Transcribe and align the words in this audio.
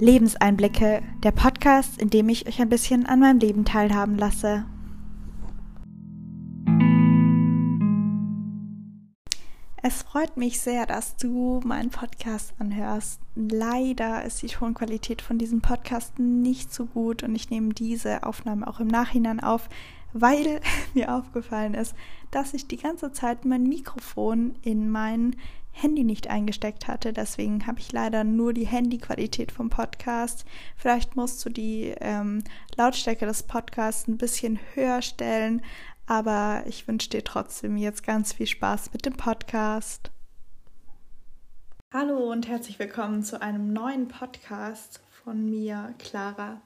Lebenseinblicke, 0.00 1.02
der 1.22 1.32
Podcast, 1.32 2.00
in 2.00 2.08
dem 2.08 2.28
ich 2.28 2.48
euch 2.48 2.60
ein 2.60 2.68
bisschen 2.68 3.06
an 3.06 3.20
meinem 3.20 3.38
Leben 3.38 3.64
teilhaben 3.64 4.16
lasse. 4.16 4.64
Es 9.82 10.02
freut 10.02 10.36
mich 10.36 10.60
sehr, 10.60 10.84
dass 10.84 11.16
du 11.16 11.60
meinen 11.64 11.90
Podcast 11.90 12.52
anhörst. 12.58 13.20
Leider 13.34 14.24
ist 14.24 14.42
die 14.42 14.48
Tonqualität 14.48 15.22
von 15.22 15.38
diesem 15.38 15.62
Podcast 15.62 16.18
nicht 16.18 16.72
so 16.72 16.84
gut 16.84 17.22
und 17.22 17.34
ich 17.34 17.48
nehme 17.48 17.72
diese 17.72 18.24
Aufnahme 18.24 18.66
auch 18.66 18.80
im 18.80 18.88
Nachhinein 18.88 19.40
auf, 19.40 19.68
weil 20.12 20.60
mir 20.94 21.14
aufgefallen 21.14 21.74
ist, 21.74 21.94
dass 22.30 22.54
ich 22.54 22.68
die 22.68 22.76
ganze 22.76 23.12
Zeit 23.12 23.44
mein 23.44 23.64
Mikrofon 23.64 24.54
in 24.62 24.90
mein 24.90 25.36
Handy 25.82 26.04
nicht 26.04 26.28
eingesteckt 26.28 26.88
hatte. 26.88 27.12
Deswegen 27.12 27.66
habe 27.66 27.80
ich 27.80 27.90
leider 27.90 28.22
nur 28.22 28.52
die 28.52 28.66
Handyqualität 28.66 29.50
vom 29.50 29.70
Podcast. 29.70 30.44
Vielleicht 30.76 31.16
musst 31.16 31.44
du 31.44 31.48
die 31.48 31.94
ähm, 32.00 32.44
Lautstärke 32.76 33.24
des 33.24 33.42
Podcasts 33.44 34.06
ein 34.06 34.18
bisschen 34.18 34.58
höher 34.74 35.00
stellen. 35.00 35.62
Aber 36.06 36.64
ich 36.66 36.86
wünsche 36.86 37.08
dir 37.08 37.24
trotzdem 37.24 37.76
jetzt 37.76 38.04
ganz 38.04 38.34
viel 38.34 38.46
Spaß 38.46 38.92
mit 38.92 39.06
dem 39.06 39.14
Podcast. 39.14 40.10
Hallo 41.92 42.30
und 42.30 42.46
herzlich 42.46 42.78
willkommen 42.78 43.22
zu 43.22 43.40
einem 43.40 43.72
neuen 43.72 44.08
Podcast 44.08 45.00
von 45.24 45.48
mir, 45.48 45.94
Clara. 45.98 46.60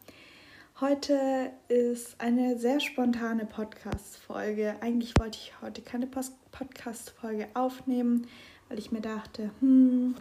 Heute 0.81 1.53
ist 1.69 2.21
eine 2.21 2.59
sehr 2.59 2.81
spontane 2.81 3.47
Podcast-Folge. 3.47 4.75
Eigentlich 4.81 5.15
wollte 5.21 5.39
ich 5.39 5.53
heute 5.63 5.83
keine 5.83 6.09
Podcast-Folge 6.09 7.47
aufnehmen, 7.55 8.27
weil 8.75 8.81
ich 8.81 8.91
mir 8.91 9.01
dachte, 9.01 9.53
hm, 9.61 10.17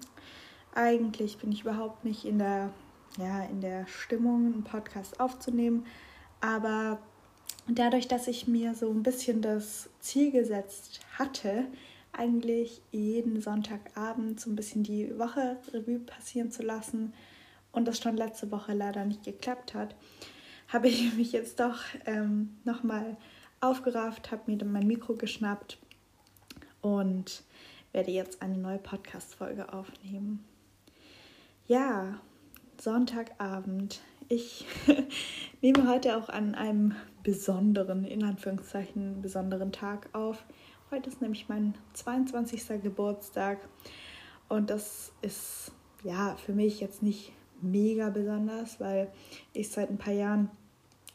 eigentlich 0.76 1.40
bin 1.40 1.52
ich 1.52 1.62
überhaupt 1.62 2.06
nicht 2.06 2.24
in 2.24 2.38
der, 2.38 2.70
ja, 3.18 3.44
in 3.46 3.62
der 3.62 3.88
Stimmung, 3.88 4.54
einen 4.54 4.64
Podcast 4.64 5.20
aufzunehmen. 5.20 5.88
Aber 6.40 7.00
dadurch, 7.68 8.08
dass 8.08 8.28
ich 8.28 8.48
mir 8.48 8.76
so 8.76 8.92
ein 8.92 9.02
bisschen 9.02 9.42
das 9.42 9.90
Ziel 10.02 10.30
gesetzt 10.30 11.00
hatte, 11.18 11.66
eigentlich 12.12 12.84
jeden 12.92 13.42
Sonntagabend 13.42 14.40
so 14.40 14.52
ein 14.52 14.56
bisschen 14.56 14.84
die 14.84 15.18
Woche 15.18 15.58
Revue 15.74 15.98
passieren 15.98 16.52
zu 16.52 16.62
lassen 16.62 17.12
und 17.72 17.88
das 17.88 17.98
schon 17.98 18.18
letzte 18.18 18.52
Woche 18.52 18.74
leider 18.76 19.04
nicht 19.04 19.24
geklappt 19.24 19.74
hat, 19.74 19.96
habe 20.68 20.90
ich 20.90 21.12
mich 21.16 21.32
jetzt 21.32 21.60
doch 21.60 21.80
ähm, 22.06 22.56
nochmal 22.66 23.18
aufgerafft, 23.62 24.32
habe 24.32 24.52
mir 24.52 24.60
dann 24.60 24.72
mein 24.72 24.86
Mikro 24.86 25.16
geschnappt 25.16 25.80
und 26.82 27.42
werde 27.94 28.12
jetzt 28.12 28.42
eine 28.42 28.58
neue 28.58 28.80
Podcast-Folge 28.80 29.72
aufnehmen. 29.72 30.44
Ja, 31.68 32.20
Sonntagabend. 32.82 34.02
Ich 34.28 34.66
nehme 35.62 35.88
heute 35.88 36.18
auch 36.18 36.28
an 36.28 36.56
einem 36.56 36.96
besonderen, 37.22 38.04
in 38.04 38.24
Anführungszeichen, 38.24 39.22
besonderen 39.22 39.72
Tag 39.72 40.10
auf. 40.14 40.44
Heute 40.90 41.10
ist 41.10 41.22
nämlich 41.22 41.48
mein 41.48 41.76
22. 41.94 42.82
Geburtstag 42.82 43.60
und 44.50 44.70
das 44.70 45.14
ist 45.22 45.72
ja 46.04 46.36
für 46.36 46.54
mich 46.54 46.80
jetzt 46.80 47.04
nicht 47.04 47.32
mega 47.62 48.10
besonders, 48.10 48.80
weil 48.80 49.12
ich 49.54 49.70
seit 49.70 49.90
ein 49.90 49.98
paar 49.98 50.14
Jahren 50.14 50.50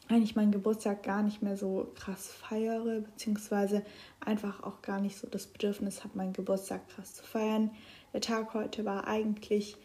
eigentlich 0.09 0.35
meinen 0.35 0.51
Geburtstag 0.51 1.03
gar 1.03 1.21
nicht 1.21 1.41
mehr 1.43 1.55
so 1.55 1.91
krass 1.95 2.31
feiere, 2.31 3.01
beziehungsweise 3.01 3.83
einfach 4.19 4.63
auch 4.63 4.81
gar 4.81 4.99
nicht 4.99 5.17
so 5.17 5.27
das 5.27 5.45
Bedürfnis 5.47 6.03
habe, 6.03 6.17
meinen 6.17 6.33
Geburtstag 6.33 6.89
krass 6.89 7.15
zu 7.15 7.23
feiern. 7.23 7.71
Der 8.11 8.21
Tag 8.21 8.53
heute 8.55 8.85
war 8.85 9.07
eigentlich 9.07 9.77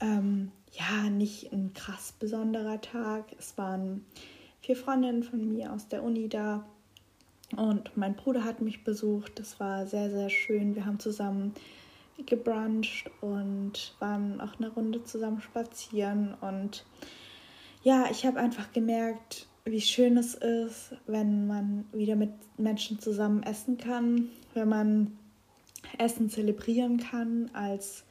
ähm, 0.00 0.50
ja 0.72 1.10
nicht 1.10 1.52
ein 1.52 1.74
krass 1.74 2.14
besonderer 2.18 2.80
Tag. 2.80 3.26
Es 3.38 3.58
waren 3.58 4.06
vier 4.62 4.76
Freundinnen 4.76 5.22
von 5.22 5.46
mir 5.46 5.72
aus 5.72 5.86
der 5.86 6.02
Uni 6.02 6.30
da 6.30 6.64
und 7.54 7.94
mein 7.94 8.16
Bruder 8.16 8.44
hat 8.44 8.62
mich 8.62 8.84
besucht. 8.84 9.38
Das 9.38 9.60
war 9.60 9.86
sehr, 9.86 10.10
sehr 10.10 10.30
schön. 10.30 10.74
Wir 10.74 10.86
haben 10.86 10.98
zusammen 10.98 11.52
gebruncht 12.24 13.10
und 13.20 13.94
waren 13.98 14.40
auch 14.40 14.58
eine 14.58 14.70
Runde 14.70 15.04
zusammen 15.04 15.42
spazieren 15.42 16.34
und 16.40 16.86
ja, 17.82 18.06
ich 18.10 18.24
habe 18.26 18.38
einfach 18.38 18.72
gemerkt, 18.72 19.46
wie 19.64 19.80
schön 19.80 20.16
es 20.16 20.34
ist, 20.34 20.94
wenn 21.06 21.46
man 21.46 21.84
wieder 21.92 22.16
mit 22.16 22.30
Menschen 22.58 22.98
zusammen 22.98 23.42
essen 23.42 23.78
kann, 23.78 24.28
wenn 24.54 24.68
man 24.68 25.18
Essen 25.98 26.30
zelebrieren 26.30 26.98
kann 26.98 27.50
als 27.52 28.04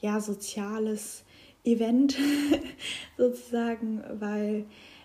ja 0.00 0.20
soziales 0.20 1.24
Event 1.64 2.16
sozusagen, 3.16 4.02
weil 4.18 4.64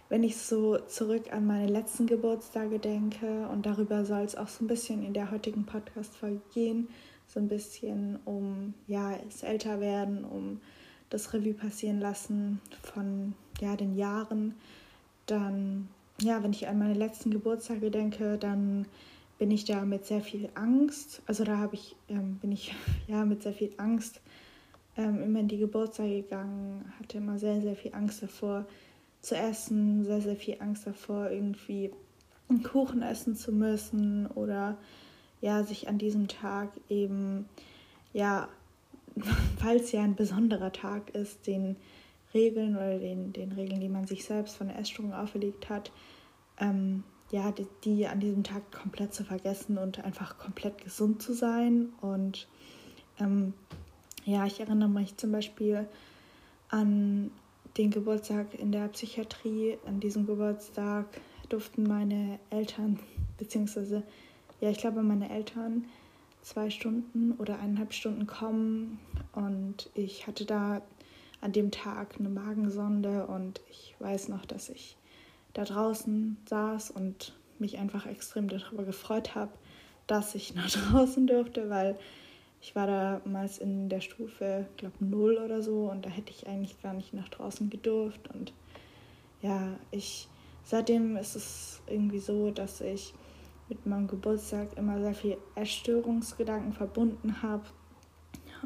wenn 0.10 0.24
ich 0.24 0.38
so 0.38 0.78
zurück 0.78 1.32
an 1.34 1.48
meine 1.48 1.72
letzten 1.72 2.06
Geburtstage 2.06 2.80
denke 2.80 3.48
und 3.50 3.66
darüber 3.66 4.06
soll 4.06 4.22
es 4.22 4.36
auch 4.36 4.48
so 4.48 4.64
ein 4.64 4.68
bisschen 4.68 5.04
in 5.04 5.14
der 5.14 5.32
heutigen 5.32 5.66
Podcast-Folge 5.66 6.42
gehen, 6.54 6.88
so 7.28 7.40
ein 7.40 7.48
bisschen 7.48 8.20
um 8.26 8.74
ja 8.88 9.18
das 9.26 9.44
Älterwerden, 9.44 10.24
um 10.24 10.62
das 11.10 11.34
Revue 11.34 11.54
passieren 11.54 12.00
lassen 12.00 12.62
von 12.82 13.34
ja, 13.64 13.76
den 13.76 13.96
Jahren, 13.96 14.56
dann, 15.26 15.88
ja, 16.22 16.44
wenn 16.44 16.52
ich 16.52 16.68
an 16.68 16.80
meine 16.80 16.94
letzten 16.94 17.32
Geburtstage 17.32 17.90
denke, 17.90 18.38
dann 18.38 18.86
bin 19.40 19.52
ich 19.52 19.66
da 19.66 19.86
mit 19.86 20.06
sehr 20.06 20.22
viel 20.22 20.50
Angst, 20.54 21.22
also 21.26 21.44
da 21.44 21.58
habe 21.58 21.76
ich, 21.76 21.96
ähm, 22.10 22.38
bin 22.42 22.52
ich 22.52 22.74
ja 23.08 23.26
mit 23.26 23.44
sehr 23.44 23.54
viel 23.54 23.72
Angst 23.78 24.22
ähm, 24.98 25.24
immer 25.24 25.40
in 25.40 25.48
die 25.48 25.58
Geburtstage 25.58 26.22
gegangen, 26.22 26.92
hatte 27.00 27.18
immer 27.18 27.40
sehr, 27.40 27.62
sehr 27.62 27.76
viel 27.76 27.94
Angst 27.94 28.22
davor 28.22 28.66
zu 29.22 29.36
essen, 29.36 30.04
sehr, 30.06 30.22
sehr 30.22 30.36
viel 30.36 30.58
Angst 30.60 30.86
davor, 30.86 31.32
irgendwie 31.32 31.92
einen 32.50 32.62
Kuchen 32.62 33.02
essen 33.02 33.36
zu 33.36 33.52
müssen 33.52 34.28
oder 34.28 34.78
ja, 35.42 35.64
sich 35.64 35.88
an 35.88 35.98
diesem 35.98 36.28
Tag 36.28 36.70
eben 36.90 37.46
ja 38.12 38.50
weil 39.62 39.78
es 39.78 39.92
ja 39.92 40.02
ein 40.02 40.16
besonderer 40.16 40.72
Tag 40.72 41.12
ist, 41.12 41.48
den 41.48 41.76
Regeln 42.34 42.76
oder 42.76 43.00
den, 43.00 43.34
den 43.34 43.52
Regeln, 43.52 43.80
die 43.80 43.90
man 43.90 44.08
sich 44.08 44.26
selbst 44.26 44.56
von 44.56 44.68
der 44.68 44.80
Essstörung 44.80 45.14
auferlegt 45.14 45.70
hat, 45.70 45.92
ähm, 46.60 47.04
ja, 47.32 47.52
die, 47.52 47.68
die, 47.84 48.08
an 48.08 48.20
diesem 48.20 48.44
Tag 48.44 48.72
komplett 48.72 49.14
zu 49.14 49.24
vergessen 49.24 49.78
und 49.78 50.04
einfach 50.04 50.38
komplett 50.38 50.84
gesund 50.84 51.22
zu 51.22 51.34
sein. 51.34 51.90
Und 52.02 52.48
ähm, 53.20 53.54
ja, 54.26 54.46
ich 54.46 54.60
erinnere 54.60 54.90
mich 54.90 55.18
zum 55.18 55.32
Beispiel 55.32 55.88
an 56.70 57.32
den 57.78 57.90
Geburtstag 57.90 58.54
in 58.54 58.72
der 58.72 58.88
Psychiatrie. 58.90 59.78
An 59.86 60.00
diesem 60.00 60.28
Geburtstag 60.28 61.06
durften 61.50 61.84
meine 61.84 62.40
Eltern, 62.50 63.00
beziehungsweise, 63.38 64.04
ja, 64.62 64.70
ich 64.70 64.78
glaube, 64.78 65.02
meine 65.02 65.30
Eltern 65.30 65.86
zwei 66.44 66.70
Stunden 66.70 67.32
oder 67.34 67.60
eineinhalb 67.60 67.94
Stunden 67.94 68.28
kommen 68.28 69.00
und 69.32 69.90
ich 69.96 70.28
hatte 70.28 70.46
da 70.46 70.82
an 71.44 71.52
dem 71.52 71.72
Tag 71.72 72.16
eine 72.20 72.30
Magensonde 72.30 73.28
und 73.28 73.62
ich 73.70 73.96
weiß 74.00 74.30
noch, 74.30 74.46
dass 74.46 74.70
ich 74.70 74.98
da 75.54 75.66
draußen 75.66 76.38
saß 76.46 76.92
und 76.92 77.34
mich 77.60 77.78
einfach 77.78 78.06
extrem 78.06 78.48
darüber 78.48 78.84
gefreut 78.84 79.36
habe, 79.36 79.52
dass 80.08 80.36
ich 80.36 80.56
nach 80.56 80.70
draußen 80.92 81.28
durfte, 81.28 81.70
weil 81.70 81.98
ich 82.62 82.76
war 82.76 82.88
damals 82.88 83.58
in 83.58 83.90
der 83.90 84.00
Stufe, 84.00 84.68
glaube 84.78 85.04
null 85.04 85.38
oder 85.38 85.62
so 85.62 85.92
und 85.92 86.06
da 86.06 86.10
hätte 86.10 86.32
ich 86.32 86.48
eigentlich 86.48 86.82
gar 86.82 86.94
nicht 86.94 87.14
nach 87.14 87.28
draußen 87.28 87.70
gedurft 87.70 88.30
und 88.34 88.54
ja, 89.42 89.76
ich 89.92 90.30
seitdem 90.64 91.18
ist 91.18 91.36
es 91.36 91.82
irgendwie 91.88 92.20
so, 92.20 92.52
dass 92.52 92.80
ich 92.80 93.14
mit 93.68 93.86
meinem 93.86 94.08
Geburtstag 94.08 94.78
immer 94.78 95.02
sehr 95.02 95.14
viel 95.14 95.38
Erstörungsgedanken 95.56 96.74
verbunden 96.74 97.42
habe. 97.42 97.64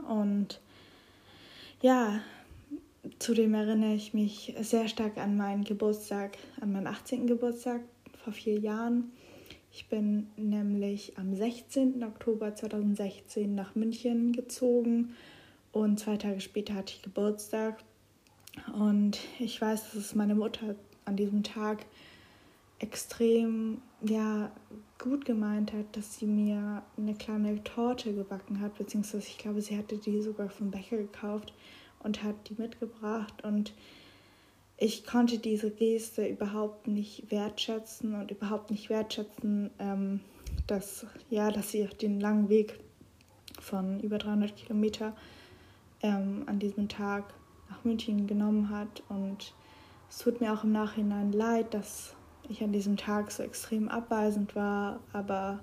Und 0.07 0.59
ja, 1.81 2.19
zudem 3.19 3.54
erinnere 3.54 3.94
ich 3.94 4.13
mich 4.13 4.54
sehr 4.62 4.88
stark 4.88 5.18
an 5.18 5.38
meinen 5.38 5.63
Geburtstag, 5.63 6.38
an 6.62 6.71
meinen 6.71 6.88
18. 6.88 7.27
Geburtstag 7.27 7.81
vor 8.24 8.33
vier 8.33 8.59
Jahren. 8.59 9.12
Ich 9.71 9.88
bin 9.89 10.27
nämlich 10.38 11.18
am 11.18 11.36
16. 11.36 12.04
Oktober 12.04 12.56
2016 12.56 13.54
nach 13.54 13.75
München 13.75 14.31
gezogen 14.31 15.15
und 15.71 16.00
zwei 16.00 16.18
Tage 16.18 16.42
später 16.42 16.74
hatte 16.74 16.94
ich 16.95 17.01
Geburtstag. 17.01 17.83
Und 18.74 19.19
ich 19.39 19.62
weiß, 19.62 19.83
dass 19.83 19.95
es 19.95 20.15
meine 20.15 20.33
Mutter 20.33 20.75
an 21.06 21.15
diesem 21.15 21.44
Tag 21.44 21.86
extrem 22.80 23.81
ja, 24.01 24.51
gut 25.00 25.25
gemeint 25.25 25.74
hat, 25.74 25.86
dass 25.95 26.18
sie 26.18 26.25
mir 26.25 26.83
eine 26.98 27.13
kleine 27.15 27.63
Torte 27.63 28.13
gebacken 28.13 28.62
hat, 28.62 28.77
beziehungsweise 28.77 29.27
ich 29.27 29.38
glaube, 29.38 29.62
sie 29.62 29.77
hatte 29.77 29.98
die 29.98 30.21
sogar 30.21 30.50
vom 30.50 30.71
Bäcker 30.71 30.98
gekauft 30.98 31.54
und 31.99 32.23
hat 32.23 32.35
die 32.49 32.61
mitgebracht 32.61 33.44
und 33.44 33.73
ich 34.79 35.05
konnte 35.05 35.39
diese 35.39 35.71
Geste 35.71 36.27
überhaupt 36.27 36.88
nicht 36.88 37.31
wertschätzen 37.31 38.13
und 38.13 38.29
überhaupt 38.29 38.69
nicht 38.69 38.89
wertschätzen, 38.89 39.71
ähm, 39.79 40.19
dass, 40.67 41.07
ja, 41.31 41.49
dass 41.49 41.71
sie 41.71 41.88
den 41.99 42.19
langen 42.19 42.49
Weg 42.49 42.79
von 43.59 43.99
über 44.01 44.19
300 44.19 44.55
Kilometer 44.55 45.15
ähm, 46.03 46.44
an 46.45 46.59
diesem 46.59 46.89
Tag 46.89 47.33
nach 47.69 47.83
München 47.83 48.27
genommen 48.27 48.69
hat. 48.69 49.01
Und 49.09 49.53
es 50.09 50.19
tut 50.19 50.41
mir 50.41 50.53
auch 50.53 50.63
im 50.63 50.73
Nachhinein 50.73 51.31
leid, 51.31 51.73
dass 51.73 52.13
ich 52.47 52.63
an 52.63 52.71
diesem 52.71 52.97
Tag 52.97 53.31
so 53.31 53.41
extrem 53.41 53.89
abweisend 53.89 54.55
war, 54.55 54.99
aber 55.11 55.59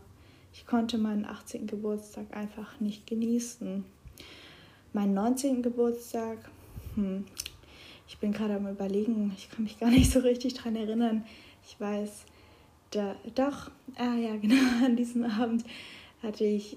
ich 0.52 0.66
konnte 0.66 0.98
meinen 0.98 1.24
18. 1.24 1.66
Geburtstag 1.66 2.36
einfach 2.36 2.80
nicht 2.80 3.06
genießen. 3.06 3.84
Meinen 4.94 5.14
19. 5.14 5.60
Geburtstag, 5.60 6.38
hm, 6.94 7.24
ich 8.06 8.18
bin 8.18 8.32
gerade 8.32 8.54
am 8.54 8.68
Überlegen, 8.68 9.32
ich 9.36 9.50
kann 9.50 9.64
mich 9.64 9.80
gar 9.80 9.90
nicht 9.90 10.08
so 10.08 10.20
richtig 10.20 10.54
dran 10.54 10.76
erinnern. 10.76 11.24
Ich 11.66 11.80
weiß, 11.80 12.24
da, 12.92 13.16
doch, 13.34 13.72
ah 13.96 14.14
ja, 14.14 14.36
genau, 14.40 14.84
an 14.84 14.94
diesem 14.94 15.24
Abend 15.24 15.64
hatte 16.22 16.44
ich, 16.44 16.76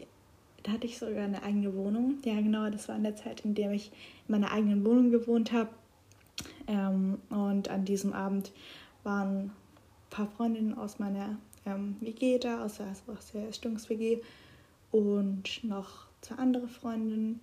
da 0.63 0.71
hatte 0.71 0.87
ich 0.87 0.97
sogar 0.97 1.25
eine 1.25 1.43
eigene 1.43 1.75
Wohnung. 1.75 2.15
Ja, 2.25 2.33
genau, 2.41 2.71
das 2.71 2.89
war 2.89 2.95
in 2.95 3.03
der 3.03 3.15
Zeit, 3.15 3.41
in 3.45 3.53
der 3.53 3.71
ich 3.71 3.91
in 4.27 4.31
meiner 4.31 4.51
eigenen 4.51 4.83
Wohnung 4.83 5.11
gewohnt 5.11 5.51
habe. 5.51 5.69
Ähm, 6.67 7.19
und 7.29 7.69
an 7.69 7.85
diesem 7.85 8.13
Abend 8.13 8.51
waren 9.03 9.37
ein 9.37 9.51
paar 10.09 10.27
Freundinnen 10.27 10.75
aus 10.75 10.97
meiner 10.97 11.37
ähm, 11.67 11.97
WG 11.99 12.39
da, 12.39 12.65
aus 12.65 12.77
der, 12.77 12.87
aus 12.87 13.31
der 13.31 13.53
Stungs-WG 13.53 14.21
und 14.91 15.63
noch 15.63 16.07
zwei 16.21 16.37
andere 16.37 16.67
Freundinnen. 16.67 17.41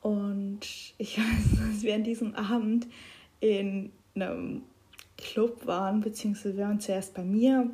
Und 0.00 0.60
ich 0.98 1.18
weiß, 1.18 1.68
dass 1.72 1.82
wir 1.82 1.94
an 1.94 2.04
diesem 2.04 2.34
Abend 2.34 2.86
in 3.40 3.92
einem 4.14 4.62
Club 5.16 5.66
waren, 5.66 6.00
beziehungsweise 6.00 6.56
wir 6.56 6.64
waren 6.64 6.80
zuerst 6.80 7.14
bei 7.14 7.22
mir, 7.22 7.70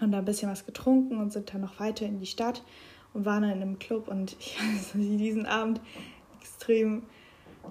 haben 0.00 0.12
da 0.12 0.18
ein 0.18 0.24
bisschen 0.24 0.50
was 0.50 0.66
getrunken 0.66 1.18
und 1.18 1.32
sind 1.32 1.52
dann 1.52 1.60
noch 1.60 1.80
weiter 1.80 2.06
in 2.06 2.20
die 2.20 2.26
Stadt 2.26 2.62
und 3.14 3.24
waren 3.24 3.42
dann 3.42 3.52
in 3.52 3.62
einem 3.62 3.78
Club. 3.78 4.08
Und 4.08 4.36
ich 4.38 4.56
weiß, 4.60 4.92
dass 4.92 5.02
ich 5.02 5.16
diesen 5.16 5.46
Abend 5.46 5.80
extrem 6.40 7.02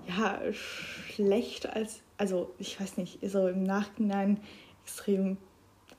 ja, 0.07 0.39
schlecht 0.51 1.67
als, 1.67 2.01
also 2.17 2.53
ich 2.59 2.79
weiß 2.79 2.97
nicht, 2.97 3.19
so 3.29 3.47
im 3.47 3.63
Nachhinein 3.63 4.39
extrem 4.83 5.37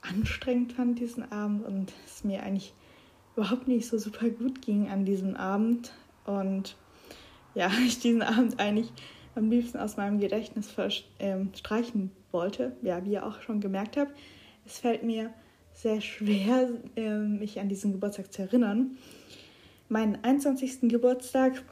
anstrengend 0.01 0.73
fand 0.73 0.99
diesen 0.99 1.29
Abend 1.31 1.65
und 1.65 1.93
es 2.05 2.23
mir 2.23 2.43
eigentlich 2.43 2.73
überhaupt 3.35 3.67
nicht 3.67 3.87
so 3.87 3.97
super 3.97 4.29
gut 4.29 4.61
ging 4.61 4.89
an 4.89 5.05
diesem 5.05 5.35
Abend. 5.35 5.93
Und 6.25 6.75
ja, 7.55 7.71
ich 7.85 7.99
diesen 7.99 8.21
Abend 8.21 8.59
eigentlich 8.59 8.91
am 9.35 9.49
liebsten 9.49 9.77
aus 9.77 9.97
meinem 9.97 10.19
Gedächtnis 10.19 10.73
ähm, 11.19 11.51
streichen 11.55 12.11
wollte. 12.31 12.75
Ja, 12.81 13.03
wie 13.05 13.13
ihr 13.13 13.25
auch 13.25 13.41
schon 13.41 13.61
gemerkt 13.61 13.97
habt, 13.97 14.13
es 14.65 14.79
fällt 14.79 15.03
mir 15.03 15.33
sehr 15.73 16.01
schwer, 16.01 16.69
ähm, 16.95 17.39
mich 17.39 17.59
an 17.59 17.69
diesen 17.69 17.91
Geburtstag 17.91 18.33
zu 18.33 18.41
erinnern. 18.41 18.97
Meinen 19.87 20.23
21. 20.23 20.81
Geburtstag 20.89 21.63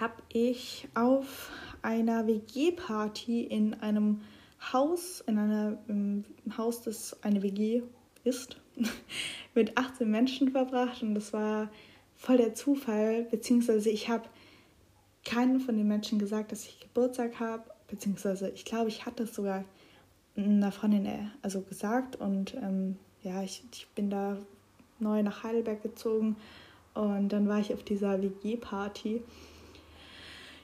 habe 0.00 0.22
ich 0.32 0.88
auf 0.94 1.50
einer 1.82 2.26
WG-Party 2.26 3.42
in 3.44 3.74
einem 3.74 4.22
Haus, 4.72 5.22
in 5.26 5.38
einem 5.38 6.24
Haus, 6.56 6.82
das 6.82 7.22
eine 7.22 7.42
WG 7.42 7.82
ist, 8.24 8.56
mit 9.54 9.78
18 9.78 10.10
Menschen 10.10 10.50
verbracht 10.50 11.02
und 11.02 11.14
das 11.14 11.32
war 11.32 11.70
voll 12.16 12.38
der 12.38 12.54
Zufall, 12.54 13.24
beziehungsweise 13.30 13.90
ich 13.90 14.08
habe 14.08 14.28
keinen 15.28 15.60
von 15.60 15.76
den 15.76 15.86
Menschen 15.86 16.18
gesagt, 16.18 16.52
dass 16.52 16.66
ich 16.66 16.80
Geburtstag 16.80 17.38
habe, 17.38 17.64
beziehungsweise 17.86 18.48
ich 18.50 18.64
glaube, 18.64 18.88
ich 18.88 19.04
hatte 19.04 19.24
es 19.24 19.34
sogar 19.34 19.64
einer 20.36 20.72
Freundin 20.72 21.06
äh, 21.06 21.26
also 21.42 21.60
gesagt 21.60 22.16
und 22.16 22.54
ähm, 22.54 22.96
ja, 23.22 23.42
ich, 23.42 23.62
ich 23.72 23.88
bin 23.94 24.08
da 24.08 24.38
neu 25.00 25.22
nach 25.22 25.42
Heidelberg 25.42 25.82
gezogen 25.82 26.36
und 26.94 27.28
dann 27.28 27.48
war 27.48 27.58
ich 27.58 27.74
auf 27.74 27.82
dieser 27.82 28.22
WG-Party. 28.22 29.22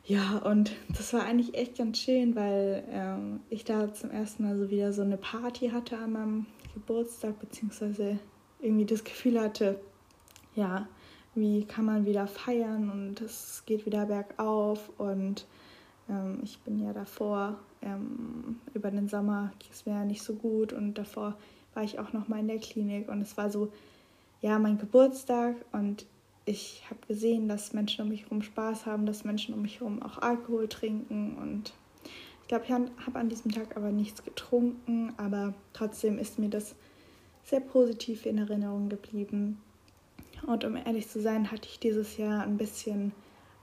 Ja, 0.07 0.39
und 0.39 0.73
das 0.89 1.13
war 1.13 1.25
eigentlich 1.25 1.55
echt 1.55 1.79
ganz 1.79 1.99
schön, 1.99 2.35
weil 2.35 2.85
ähm, 2.91 3.41
ich 3.51 3.65
da 3.65 3.93
zum 3.93 4.11
ersten 4.11 4.45
Mal 4.45 4.59
so 4.59 4.71
wieder 4.71 4.93
so 4.93 5.03
eine 5.03 5.17
Party 5.17 5.69
hatte 5.71 5.99
an 5.99 6.13
meinem 6.13 6.47
Geburtstag, 6.75 7.39
beziehungsweise 7.39 8.19
irgendwie 8.61 8.85
das 8.85 9.05
Gefühl 9.05 9.41
hatte, 9.41 9.81
ja, 10.55 10.89
wie 11.35 11.65
kann 11.65 11.85
man 11.85 12.07
wieder 12.07 12.27
feiern 12.27 12.91
und 12.91 13.21
es 13.21 13.63
geht 13.67 13.87
wieder 13.87 14.07
bergauf 14.07 14.91
und 14.99 15.47
ähm, 16.09 16.41
ich 16.43 16.59
bin 16.61 16.79
ja 16.79 16.93
davor, 16.93 17.59
ähm, 17.83 18.61
über 18.75 18.91
den 18.91 19.09
Sommer 19.09 19.53
ging 19.59 19.71
es 19.73 19.87
mir 19.87 19.93
ja 19.93 20.05
nicht 20.05 20.23
so 20.23 20.35
gut 20.35 20.73
und 20.73 20.95
davor 20.95 21.37
war 21.75 21.83
ich 21.83 21.99
auch 21.99 22.13
noch 22.13 22.29
mal 22.29 22.41
in 22.41 22.49
der 22.49 22.59
Klinik 22.59 23.09
und 23.09 23.21
es 23.21 23.37
war 23.37 23.51
so, 23.51 23.73
ja, 24.41 24.59
mein 24.59 24.79
Geburtstag 24.79 25.57
und 25.73 26.07
ich 26.47 26.83
habe 26.91 27.01
gesehen, 27.09 27.49
dass 27.49 27.73
Menschen 27.73 28.03
um 28.03 28.11
mich 28.11 28.25
herum 28.25 28.43
Spaß 28.43 28.87
haben, 28.87 29.07
dass 29.07 29.25
Menschen 29.25 29.55
um 29.55 29.63
mich 29.63 29.81
herum 29.81 30.03
auch 30.03 30.19
Alkohol 30.19 30.69
trinken 30.69 31.37
und 31.39 31.73
ich 32.43 32.49
glaube, 32.49 32.65
ich 32.67 32.73
habe 32.73 33.19
an 33.19 33.31
diesem 33.31 33.53
Tag 33.53 33.75
aber 33.75 33.91
nichts 33.91 34.23
getrunken, 34.23 35.15
aber 35.17 35.55
trotzdem 35.73 36.19
ist 36.19 36.39
mir 36.39 36.51
das 36.51 36.75
sehr 37.43 37.61
positiv 37.61 38.27
in 38.27 38.37
Erinnerung 38.37 38.91
geblieben. 38.91 39.63
Und 40.47 40.65
um 40.65 40.77
ehrlich 40.77 41.09
zu 41.09 41.21
sein, 41.21 41.51
hatte 41.51 41.69
ich 41.69 41.79
dieses 41.79 42.17
Jahr 42.17 42.43
ein 42.43 42.57
bisschen 42.57 43.13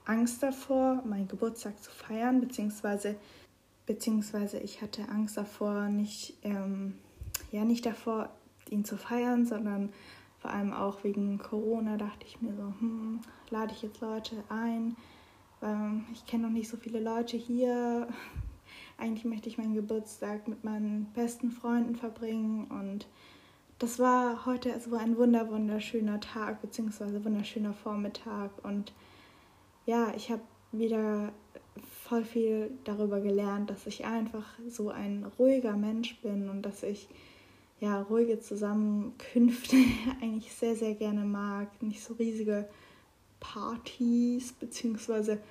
Angst 0.04 0.42
davor, 0.42 1.02
meinen 1.04 1.28
Geburtstag 1.28 1.80
zu 1.82 1.90
feiern, 1.90 2.40
beziehungsweise, 2.40 3.16
beziehungsweise 3.86 4.58
ich 4.58 4.82
hatte 4.82 5.08
Angst 5.08 5.36
davor, 5.36 5.88
nicht, 5.88 6.34
ähm, 6.42 6.94
ja, 7.52 7.64
nicht 7.64 7.86
davor, 7.86 8.30
ihn 8.68 8.84
zu 8.84 8.96
feiern, 8.96 9.46
sondern 9.46 9.90
vor 10.38 10.50
allem 10.50 10.72
auch 10.72 11.04
wegen 11.04 11.38
Corona 11.38 11.96
dachte 11.96 12.26
ich 12.26 12.40
mir 12.40 12.52
so, 12.54 12.74
hm, 12.80 13.20
lade 13.50 13.72
ich 13.72 13.82
jetzt 13.82 14.00
Leute 14.00 14.42
ein, 14.48 14.96
weil 15.60 16.00
ich 16.12 16.26
kenne 16.26 16.44
noch 16.44 16.52
nicht 16.52 16.68
so 16.68 16.76
viele 16.76 17.00
Leute 17.00 17.36
hier. 17.36 18.08
Eigentlich 18.98 19.24
möchte 19.24 19.48
ich 19.48 19.58
meinen 19.58 19.74
Geburtstag 19.74 20.48
mit 20.48 20.64
meinen 20.64 21.06
besten 21.12 21.52
Freunden 21.52 21.94
verbringen 21.94 22.66
und 22.66 23.06
das 23.82 23.98
war 23.98 24.46
heute 24.46 24.78
so 24.78 24.94
ein 24.94 25.16
wunder 25.16 25.50
wunderschöner 25.50 26.20
Tag 26.20 26.62
beziehungsweise 26.62 27.24
wunderschöner 27.24 27.74
Vormittag. 27.74 28.50
Und 28.62 28.92
ja, 29.86 30.12
ich 30.14 30.30
habe 30.30 30.42
wieder 30.70 31.32
voll 32.04 32.22
viel 32.22 32.70
darüber 32.84 33.18
gelernt, 33.18 33.70
dass 33.70 33.88
ich 33.88 34.04
einfach 34.04 34.46
so 34.68 34.90
ein 34.90 35.26
ruhiger 35.36 35.76
Mensch 35.76 36.16
bin 36.20 36.48
und 36.48 36.62
dass 36.62 36.84
ich 36.84 37.08
ja 37.80 38.02
ruhige 38.02 38.38
Zusammenkünfte 38.38 39.76
eigentlich 40.22 40.52
sehr 40.52 40.76
sehr 40.76 40.94
gerne 40.94 41.24
mag, 41.24 41.82
nicht 41.82 42.04
so 42.04 42.14
riesige 42.14 42.68
Partys 43.40 44.52
beziehungsweise 44.52 45.42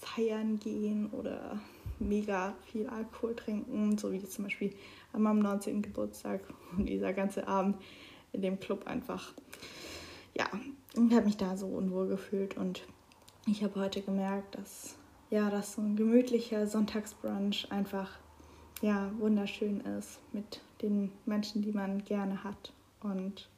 feiern 0.00 0.60
gehen 0.60 1.10
oder 1.10 1.60
mega 1.98 2.54
viel 2.70 2.86
Alkohol 2.86 3.34
trinken, 3.34 3.98
so 3.98 4.12
wie 4.12 4.24
zum 4.24 4.44
Beispiel 4.44 4.72
an 5.12 5.22
meinem 5.22 5.40
19. 5.40 5.82
Geburtstag 5.82 6.42
und 6.76 6.86
dieser 6.86 7.12
ganze 7.12 7.46
Abend 7.48 7.76
in 8.32 8.42
dem 8.42 8.60
Club 8.60 8.86
einfach, 8.86 9.32
ja, 10.34 10.46
ich 10.94 11.14
habe 11.14 11.26
mich 11.26 11.36
da 11.36 11.56
so 11.56 11.66
unwohl 11.66 12.08
gefühlt 12.08 12.56
und 12.56 12.84
ich 13.46 13.62
habe 13.64 13.80
heute 13.80 14.02
gemerkt, 14.02 14.56
dass 14.56 14.96
ja, 15.30 15.48
dass 15.48 15.74
so 15.74 15.80
ein 15.80 15.96
gemütlicher 15.96 16.66
Sonntagsbrunch 16.66 17.70
einfach 17.70 18.10
ja 18.82 19.10
wunderschön 19.18 19.80
ist 19.80 20.18
mit 20.32 20.60
den 20.82 21.12
Menschen, 21.24 21.62
die 21.62 21.72
man 21.72 22.04
gerne 22.04 22.42
hat 22.42 22.72
und 23.02 23.48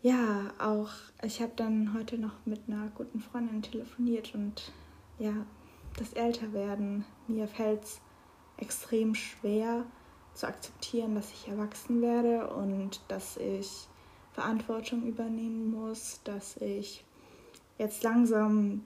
ja, 0.00 0.52
auch 0.60 0.90
ich 1.22 1.42
habe 1.42 1.52
dann 1.56 1.92
heute 1.92 2.18
noch 2.18 2.34
mit 2.44 2.60
einer 2.68 2.88
guten 2.94 3.18
Freundin 3.18 3.62
telefoniert 3.62 4.32
und 4.34 4.72
ja, 5.18 5.32
das 5.98 6.12
Älterwerden, 6.12 7.04
mir 7.26 7.48
fällt 7.48 7.82
es 7.82 8.00
extrem 8.58 9.16
schwer 9.16 9.84
zu 10.38 10.46
akzeptieren, 10.46 11.14
dass 11.14 11.32
ich 11.32 11.48
erwachsen 11.48 12.00
werde 12.00 12.48
und 12.48 13.00
dass 13.08 13.36
ich 13.36 13.88
Verantwortung 14.32 15.02
übernehmen 15.02 15.72
muss, 15.72 16.20
dass 16.22 16.56
ich 16.58 17.04
jetzt 17.76 18.04
langsam 18.04 18.82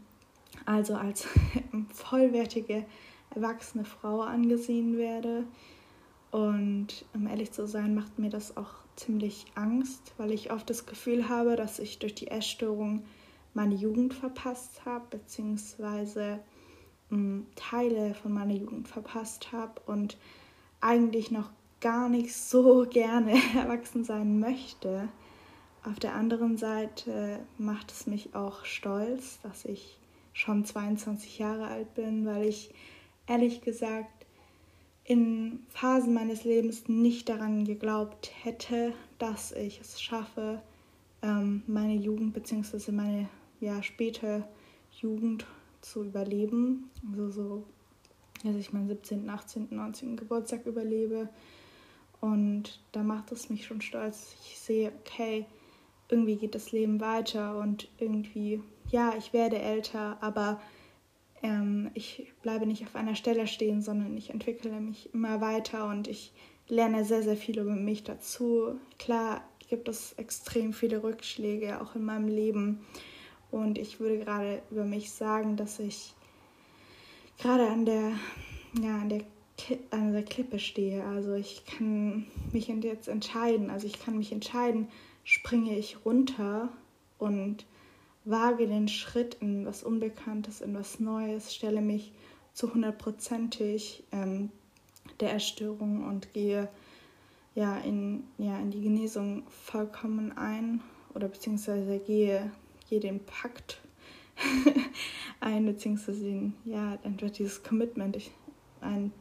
also 0.65 0.95
als 0.95 1.27
vollwertige 1.93 2.85
erwachsene 3.35 3.85
Frau 3.85 4.23
angesehen 4.23 4.97
werde. 4.97 5.45
Und 6.31 7.05
um 7.13 7.27
ehrlich 7.27 7.53
zu 7.53 7.67
sein, 7.67 7.95
macht 7.95 8.19
mir 8.19 8.31
das 8.31 8.57
auch 8.57 8.73
ziemlich 8.97 9.45
Angst, 9.55 10.15
weil 10.17 10.33
ich 10.33 10.51
oft 10.51 10.69
das 10.71 10.87
Gefühl 10.87 11.29
habe, 11.29 11.57
dass 11.57 11.79
ich 11.79 11.99
durch 11.99 12.15
die 12.15 12.29
Essstörung 12.29 13.05
meine 13.53 13.75
Jugend 13.75 14.15
verpasst 14.15 14.87
habe, 14.87 15.05
beziehungsweise 15.11 16.41
hm, 17.11 17.47
Teile 17.57 18.15
von 18.15 18.33
meiner 18.33 18.55
Jugend 18.55 18.89
verpasst 18.89 19.53
habe 19.53 19.83
und 19.85 20.17
eigentlich 20.83 21.31
noch 21.31 21.51
gar 21.81 22.09
nicht 22.09 22.35
so 22.35 22.87
gerne 22.89 23.33
erwachsen 23.57 24.05
sein 24.05 24.39
möchte. 24.39 25.09
Auf 25.85 25.99
der 25.99 26.15
anderen 26.15 26.57
Seite 26.57 27.41
macht 27.59 27.91
es 27.91 28.07
mich 28.07 28.35
auch 28.35 28.65
stolz, 28.65 29.41
dass 29.43 29.65
ich 29.65 29.99
schon 30.33 30.65
22 30.65 31.39
Jahre 31.39 31.67
alt 31.67 31.95
bin, 31.95 32.25
weil 32.27 32.45
ich 32.45 32.73
ehrlich 33.27 33.63
gesagt 33.63 34.27
in 35.05 35.61
Phasen 35.69 36.15
meines 36.15 36.45
Lebens 36.45 36.89
nicht 36.89 37.29
daran 37.29 37.65
geglaubt 37.65 38.31
hätte, 38.43 38.93
dass 39.19 39.53
ich 39.53 39.81
es 39.81 40.01
schaffe, 40.01 40.63
ähm, 41.23 41.63
meine 41.67 41.95
Jugend 41.95 42.35
bzw. 42.35 42.93
meine 42.93 43.29
ja, 43.61 43.83
späte 43.83 44.47
Jugend 45.01 45.45
zu 45.81 46.05
überleben. 46.05 46.91
Also 47.11 47.31
so 47.31 47.65
dass 48.45 48.57
ich 48.57 48.73
meinen 48.73 48.89
17., 48.89 49.29
18., 49.29 49.69
19. 49.71 50.17
Geburtstag 50.17 50.67
überlebe. 50.67 51.29
Und 52.21 52.81
da 52.93 53.03
macht 53.03 53.33
es 53.33 53.51
mich 53.51 53.67
schon 53.67 53.81
stolz. 53.81 54.35
Ich 54.45 54.59
sehe, 54.59 54.93
okay, 55.01 55.47
irgendwie 56.09 56.37
geht 56.37 56.55
das 56.55 56.73
Leben 56.73 57.01
weiter 57.01 57.59
und 57.59 57.89
irgendwie, 57.99 58.63
ja, 58.91 59.15
ich 59.17 59.33
werde 59.33 59.59
älter, 59.59 60.19
aber 60.21 60.61
ähm, 61.43 61.91
ich 61.95 62.33
bleibe 62.43 62.67
nicht 62.67 62.85
auf 62.85 62.95
einer 62.95 63.17
Stelle 63.17 63.47
stehen, 63.47 63.83
sondern 63.83 64.17
ich 64.17 64.31
entwickle 64.31 64.79
mich 64.81 65.13
immer 65.15 65.41
weiter 65.41 65.89
und 65.89 66.07
ich 66.07 66.33
lerne 66.69 67.05
sehr, 67.05 67.23
sehr 67.23 67.37
viel 67.37 67.59
über 67.59 67.75
mich 67.75 68.05
dazu. 68.05 68.79
Klar 68.99 69.43
gibt 69.69 69.89
es 69.89 70.13
extrem 70.15 70.73
viele 70.73 71.03
Rückschläge 71.03 71.81
auch 71.81 71.97
in 71.97 72.05
meinem 72.05 72.29
Leben 72.29 72.85
und 73.51 73.79
ich 73.79 74.01
würde 74.01 74.19
gerade 74.19 74.63
über 74.71 74.85
mich 74.85 75.13
sagen, 75.13 75.57
dass 75.57 75.79
ich 75.79 76.15
gerade 77.39 77.69
an 77.69 77.85
der, 77.85 78.13
ja, 78.81 78.99
an 78.99 79.09
der 79.09 79.25
an 79.91 80.13
der 80.13 80.25
Klippe 80.25 80.59
stehe. 80.59 81.05
Also 81.05 81.35
ich 81.35 81.65
kann 81.65 82.27
mich 82.53 82.69
jetzt 82.69 83.09
entscheiden. 83.09 83.71
Also 83.71 83.87
ich 83.87 84.01
kann 84.01 84.19
mich 84.19 84.33
entscheiden, 84.33 84.89
springe 85.25 85.77
ich 85.77 86.05
runter 86.05 86.71
und 87.19 87.65
wage 88.25 88.67
den 88.67 88.89
Schritt 88.89 89.37
in 89.41 89.67
was 89.67 89.83
Unbekanntes, 89.83 90.61
in 90.61 90.75
was 90.75 91.01
Neues, 91.01 91.55
stelle 91.55 91.81
mich 91.81 92.13
zu 92.53 92.73
hundertprozentig 92.73 94.05
ähm, 94.13 94.51
der 95.21 95.33
Erstörung 95.33 96.07
und 96.07 96.33
gehe 96.33 96.69
ja 97.55 97.79
in, 97.79 98.25
ja 98.39 98.59
in 98.59 98.71
die 98.71 98.83
Genesung 98.83 99.45
vollkommen 99.49 100.37
ein 100.37 100.81
oder 101.15 101.29
beziehungsweise 101.29 101.99
gehe, 101.99 102.51
gehe 102.89 103.01
den 103.01 103.21
Pakt 103.25 103.81
ein, 105.41 105.67
beziehungsweise 105.67 106.25
den, 106.25 106.55
ja, 106.65 106.99
einfach 107.03 107.31
dieses 107.31 107.63
Commitment 107.63 108.19
ein, 108.81 109.13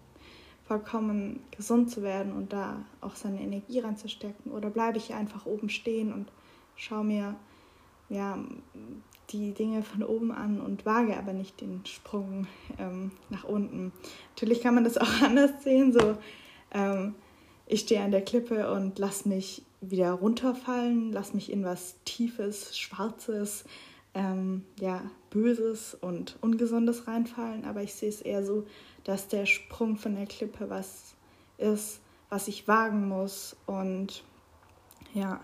vollkommen 0.71 1.41
gesund 1.51 1.91
zu 1.91 2.01
werden 2.01 2.31
und 2.31 2.53
da 2.53 2.85
auch 3.01 3.15
seine 3.15 3.41
Energie 3.41 3.79
reinzustecken? 3.79 4.51
Oder 4.51 4.69
bleibe 4.69 4.97
ich 4.97 5.13
einfach 5.13 5.45
oben 5.45 5.69
stehen 5.69 6.13
und 6.13 6.31
schaue 6.75 7.03
mir 7.03 7.35
ja, 8.09 8.37
die 9.31 9.53
Dinge 9.53 9.83
von 9.83 10.03
oben 10.03 10.31
an 10.31 10.61
und 10.61 10.85
wage 10.85 11.17
aber 11.17 11.33
nicht 11.33 11.59
den 11.61 11.85
Sprung 11.85 12.47
ähm, 12.77 13.11
nach 13.29 13.43
unten? 13.43 13.91
Natürlich 14.35 14.61
kann 14.61 14.75
man 14.75 14.83
das 14.83 14.97
auch 14.97 15.21
anders 15.21 15.63
sehen, 15.63 15.91
so 15.91 16.17
ähm, 16.73 17.15
ich 17.65 17.81
stehe 17.81 18.01
an 18.01 18.11
der 18.11 18.23
Klippe 18.23 18.71
und 18.71 18.99
lass 18.99 19.25
mich 19.25 19.63
wieder 19.81 20.11
runterfallen, 20.11 21.11
lass 21.11 21.33
mich 21.33 21.51
in 21.51 21.63
was 21.63 21.95
Tiefes, 22.05 22.77
Schwarzes, 22.77 23.65
ähm, 24.13 24.65
ja, 24.79 25.01
Böses 25.29 25.95
und 25.95 26.37
Ungesundes 26.41 27.07
reinfallen, 27.07 27.65
aber 27.65 27.81
ich 27.81 27.93
sehe 27.93 28.09
es 28.09 28.21
eher 28.21 28.45
so, 28.45 28.65
dass 29.03 29.27
der 29.27 29.45
Sprung 29.45 29.97
von 29.97 30.15
der 30.15 30.25
Klippe 30.25 30.69
was 30.69 31.15
ist, 31.57 32.01
was 32.29 32.47
ich 32.47 32.67
wagen 32.67 33.07
muss. 33.07 33.55
Und 33.65 34.23
ja, 35.13 35.39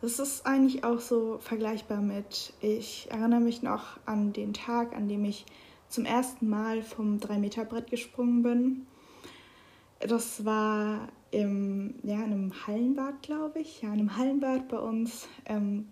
das 0.00 0.18
ist 0.18 0.46
eigentlich 0.46 0.84
auch 0.84 1.00
so 1.00 1.38
vergleichbar 1.38 2.00
mit, 2.00 2.52
ich 2.60 3.08
erinnere 3.10 3.40
mich 3.40 3.62
noch 3.62 3.98
an 4.06 4.32
den 4.32 4.52
Tag, 4.52 4.96
an 4.96 5.08
dem 5.08 5.24
ich 5.24 5.46
zum 5.88 6.04
ersten 6.04 6.48
Mal 6.48 6.82
vom 6.82 7.18
3-Meter-Brett 7.18 7.90
gesprungen 7.90 8.42
bin. 8.42 8.86
Das 10.00 10.44
war 10.44 11.08
im, 11.30 11.94
ja, 12.02 12.16
in 12.16 12.32
einem 12.32 12.66
Hallenbad, 12.66 13.22
glaube 13.22 13.60
ich. 13.60 13.82
Ja, 13.82 13.88
in 13.88 14.00
einem 14.00 14.16
Hallenbad 14.16 14.68
bei 14.68 14.78
uns. 14.78 15.28
Ähm, 15.44 15.91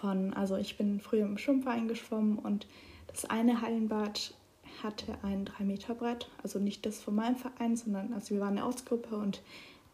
von, 0.00 0.34
also 0.34 0.56
ich 0.56 0.76
bin 0.76 1.00
früher 1.00 1.26
im 1.26 1.38
Schwimmverein 1.38 1.88
geschwommen 1.88 2.38
und 2.38 2.66
das 3.08 3.24
eine 3.24 3.60
Hallenbad 3.60 4.34
hatte 4.82 5.18
ein 5.22 5.46
3-Meter-Brett, 5.46 6.28
also 6.42 6.58
nicht 6.58 6.86
das 6.86 7.02
von 7.02 7.14
meinem 7.14 7.36
Verein, 7.36 7.76
sondern 7.76 8.12
also 8.14 8.34
wir 8.34 8.40
waren 8.40 8.56
eine 8.56 8.66
Ortsgruppe 8.66 9.16
und 9.16 9.42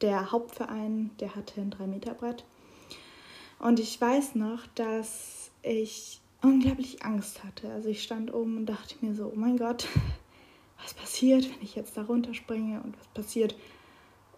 der 0.00 0.30
Hauptverein, 0.30 1.10
der 1.20 1.34
hatte 1.34 1.60
ein 1.60 1.70
3-Meter-Brett. 1.70 2.44
Und 3.58 3.80
ich 3.80 3.98
weiß 4.00 4.34
noch, 4.34 4.66
dass 4.74 5.50
ich 5.62 6.20
unglaublich 6.42 7.02
Angst 7.02 7.42
hatte. 7.42 7.70
Also 7.70 7.88
ich 7.88 8.02
stand 8.02 8.32
oben 8.32 8.58
und 8.58 8.66
dachte 8.66 8.94
mir 9.00 9.14
so, 9.14 9.32
oh 9.34 9.36
mein 9.36 9.56
Gott, 9.56 9.88
was 10.82 10.94
passiert, 10.94 11.44
wenn 11.44 11.62
ich 11.62 11.74
jetzt 11.74 11.96
da 11.96 12.02
runterspringe 12.02 12.82
und 12.82 12.96
was 12.98 13.08
passiert, 13.08 13.56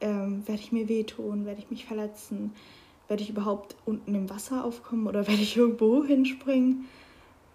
ähm, 0.00 0.46
werde 0.46 0.60
ich 0.60 0.72
mir 0.72 0.88
wehtun, 0.88 1.44
werde 1.44 1.60
ich 1.60 1.70
mich 1.70 1.84
verletzen, 1.84 2.52
werde 3.08 3.22
ich 3.22 3.30
überhaupt 3.30 3.74
unten 3.84 4.14
im 4.14 4.30
Wasser 4.30 4.64
aufkommen 4.64 5.06
oder 5.06 5.26
werde 5.28 5.42
ich 5.42 5.56
irgendwo 5.56 6.04
hinspringen? 6.04 6.86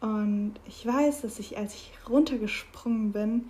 Und 0.01 0.55
ich 0.67 0.85
weiß, 0.85 1.21
dass 1.21 1.39
ich, 1.39 1.57
als 1.57 1.75
ich 1.75 1.91
runtergesprungen 2.09 3.13
bin, 3.13 3.45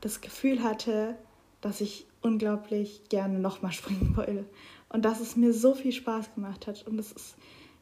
das 0.00 0.20
Gefühl 0.20 0.62
hatte, 0.62 1.16
dass 1.60 1.80
ich 1.80 2.06
unglaublich 2.22 3.02
gerne 3.08 3.38
nochmal 3.38 3.72
springen 3.80 4.16
wollte. 4.16 4.44
Und 4.88 5.04
dass 5.04 5.20
es 5.20 5.36
mir 5.36 5.52
so 5.52 5.74
viel 5.74 5.92
Spaß 5.92 6.34
gemacht 6.34 6.66
hat. 6.66 6.86
Und 6.86 6.96
das 6.96 7.12
ist, 7.12 7.36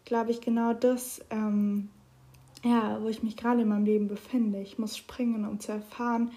glaube 0.04 0.30
ich, 0.30 0.40
genau 0.40 0.74
das, 0.74 1.24
ähm, 1.30 1.88
ja, 2.62 2.98
wo 3.02 3.08
ich 3.08 3.22
mich 3.22 3.36
gerade 3.36 3.62
in 3.62 3.68
meinem 3.68 3.84
Leben 3.84 4.08
befinde. 4.08 4.60
Ich 4.60 4.78
muss 4.78 4.96
springen, 4.96 5.46
um 5.46 5.60
zu 5.60 5.72
erfahren, 5.72 6.32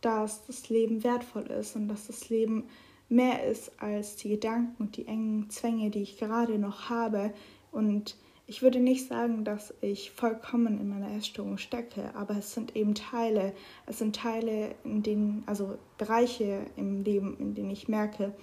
dass 0.00 0.46
das 0.46 0.68
Leben 0.68 1.02
wertvoll 1.02 1.46
ist 1.46 1.76
und 1.76 1.88
dass 1.88 2.06
das 2.06 2.28
Leben 2.28 2.64
mehr 3.08 3.44
ist 3.44 3.72
als 3.80 4.16
die 4.16 4.28
Gedanken 4.30 4.82
und 4.82 4.96
die 4.96 5.06
engen 5.06 5.48
Zwänge, 5.50 5.90
die 5.90 6.02
ich 6.02 6.18
gerade 6.18 6.58
noch 6.58 6.90
habe. 6.90 7.32
Und 7.72 8.16
ich 8.46 8.62
würde 8.62 8.80
nicht 8.80 9.08
sagen, 9.08 9.44
dass 9.44 9.74
ich 9.80 10.10
vollkommen 10.10 10.80
in 10.80 10.88
meiner 10.88 11.14
Essstörung 11.14 11.58
stecke, 11.58 12.14
aber 12.14 12.36
es 12.36 12.54
sind 12.54 12.76
eben 12.76 12.94
Teile, 12.94 13.52
es 13.86 13.98
sind 13.98 14.16
Teile, 14.16 14.74
in 14.84 15.02
denen, 15.02 15.42
also 15.46 15.78
Bereiche 15.98 16.64
im 16.76 17.04
Leben, 17.04 17.36
in 17.38 17.54
denen 17.54 17.70
ich 17.70 17.88
merke, 17.88 18.34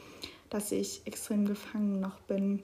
dass 0.50 0.72
ich 0.72 1.02
extrem 1.06 1.46
gefangen 1.46 2.00
noch 2.00 2.20
bin. 2.22 2.62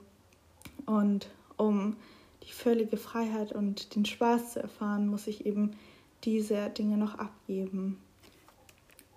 Und 0.86 1.28
um 1.56 1.96
die 2.44 2.52
völlige 2.52 2.96
Freiheit 2.96 3.52
und 3.52 3.94
den 3.94 4.04
Spaß 4.04 4.54
zu 4.54 4.62
erfahren, 4.62 5.08
muss 5.08 5.26
ich 5.26 5.46
eben 5.46 5.76
diese 6.24 6.70
Dinge 6.70 6.96
noch 6.96 7.18
abgeben. 7.18 7.98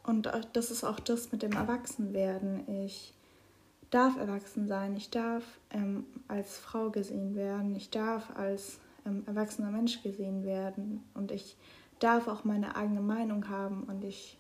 Und 0.06 0.30
das 0.54 0.72
ist 0.72 0.84
auch 0.84 1.00
das 1.00 1.32
mit 1.32 1.42
dem 1.42 1.54
Erwachsenwerden. 1.54 2.68
Ich 2.86 3.14
darf 3.90 4.18
erwachsen 4.18 4.68
sein, 4.68 4.96
ich 4.96 5.10
darf 5.10 5.44
ähm, 5.72 6.06
als 6.28 6.58
Frau 6.58 6.90
gesehen 6.90 7.36
werden, 7.36 7.76
ich 7.76 7.90
darf 7.90 8.36
als 8.36 8.80
ähm, 9.06 9.24
erwachsener 9.26 9.72
Mensch 9.72 10.02
gesehen 10.04 10.44
werden 10.44 11.04
und 11.14 11.32
ich 11.32 11.56
darf 12.00 12.28
auch 12.28 12.44
meine 12.44 12.76
eigene 12.76 13.02
Meinung 13.02 13.48
haben 13.48 13.84
und 13.84 14.04
ich 14.04 14.38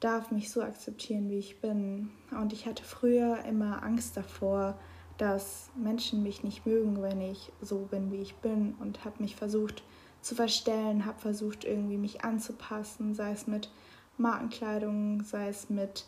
darf 0.00 0.30
mich 0.30 0.50
so 0.50 0.62
akzeptieren, 0.62 1.30
wie 1.30 1.38
ich 1.38 1.60
bin. 1.60 2.10
Und 2.30 2.52
ich 2.52 2.66
hatte 2.66 2.84
früher 2.84 3.44
immer 3.44 3.82
Angst 3.82 4.16
davor, 4.16 4.78
dass 5.16 5.70
Menschen 5.74 6.22
mich 6.22 6.44
nicht 6.44 6.66
mögen, 6.66 7.00
wenn 7.02 7.20
ich 7.20 7.50
so 7.62 7.78
bin, 7.78 8.12
wie 8.12 8.20
ich 8.20 8.34
bin 8.36 8.74
und 8.80 9.04
habe 9.04 9.22
mich 9.22 9.36
versucht 9.36 9.82
zu 10.20 10.34
verstellen, 10.34 11.06
habe 11.06 11.18
versucht 11.18 11.64
irgendwie 11.64 11.96
mich 11.96 12.24
anzupassen, 12.24 13.14
sei 13.14 13.32
es 13.32 13.46
mit 13.46 13.70
Markenkleidung, 14.18 15.22
sei 15.22 15.48
es 15.48 15.70
mit 15.70 16.06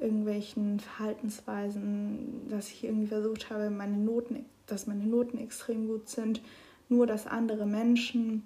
irgendwelchen 0.00 0.80
Verhaltensweisen, 0.80 2.48
dass 2.48 2.70
ich 2.70 2.84
irgendwie 2.84 3.06
versucht 3.06 3.50
habe, 3.50 3.70
meine 3.70 3.96
Noten, 3.96 4.44
dass 4.66 4.86
meine 4.86 5.06
Noten 5.06 5.38
extrem 5.38 5.86
gut 5.86 6.08
sind, 6.08 6.40
nur 6.88 7.06
dass 7.06 7.26
andere 7.26 7.66
Menschen 7.66 8.44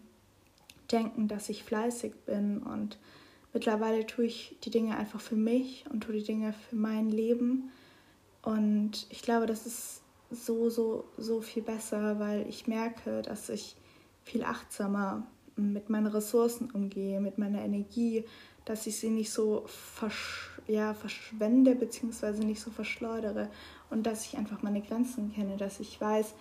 denken, 0.91 1.29
dass 1.29 1.49
ich 1.49 1.65
fleißig 1.65 2.15
bin. 2.27 2.59
Und 2.59 2.99
mittlerweile 3.53 4.07
tue 4.07 4.27
ich 4.27 4.57
die 4.65 4.71
Dinge 4.71 4.97
einfach 4.97 5.21
für 5.21 5.37
mich 5.37 5.85
und 5.91 6.03
tue 6.03 6.15
die 6.15 6.25
Dinge 6.25 6.53
für 6.53 6.77
mein 6.77 7.11
Leben. 7.11 7.71
Und 8.43 9.07
ich 9.11 9.23
glaube, 9.23 9.47
das 9.47 9.67
ist 9.67 10.03
so, 10.31 10.69
so, 10.71 11.05
so 11.17 11.41
viel 11.41 11.63
besser, 11.63 12.19
weil 12.19 12.47
ich 12.49 12.67
merke, 12.67 13.23
dass 13.23 13.49
ich 13.49 13.77
viel 14.25 14.45
achtsamer 14.45 15.27
mit 15.59 15.91
meinen 15.91 16.07
Ressourcen 16.07 16.71
umgehe, 16.71 17.21
mit 17.21 17.39
meiner 17.39 17.63
Energie, 17.63 18.25
dass 18.65 18.87
ich 18.87 18.99
sie 18.99 19.11
nicht 19.11 19.31
so 19.31 19.65
versch 19.67 20.59
ja, 20.67 20.93
verschwende 20.93 21.75
bzw. 21.75 22.45
nicht 22.45 22.61
so 22.61 22.71
verschleudere 22.71 23.49
und 23.89 24.07
dass 24.07 24.27
ich 24.27 24.37
einfach 24.37 24.63
meine 24.63 24.83
Grenzen 24.83 25.33
kenne, 25.33 25.57
dass 25.57 25.81
ich 25.81 25.99
weiß, 25.99 26.35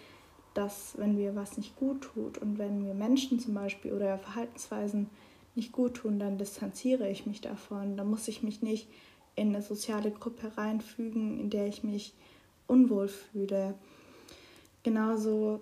dass 0.54 0.96
wenn 0.98 1.16
mir 1.16 1.36
was 1.36 1.58
nicht 1.58 1.76
gut 1.78 2.02
tut 2.02 2.38
und 2.40 2.58
wenn 2.58 2.82
mir 2.82 2.94
Menschen 2.94 3.40
zum 3.40 3.54
Beispiel 3.54 3.94
oder 3.94 4.18
Verhaltensweisen 4.18 5.10
nicht 5.56 5.72
gut 5.72 5.96
tun, 5.96 6.20
dann 6.20 6.38
distanziere 6.38 7.10
ich 7.10 7.26
mich 7.26 7.42
davon. 7.42 7.96
Dann 7.96 8.10
muss 8.10 8.28
ich 8.28 8.44
mich 8.44 8.62
nicht 8.62 8.88
in 9.36 9.50
eine 9.50 9.62
soziale 9.62 10.12
Gruppe 10.12 10.58
reinfügen, 10.58 11.40
in 11.40 11.50
der 11.50 11.68
ich 11.68 11.84
mich 11.84 12.14
unwohl 12.68 13.08
fühle. 13.08 13.76
Genauso 14.84 15.62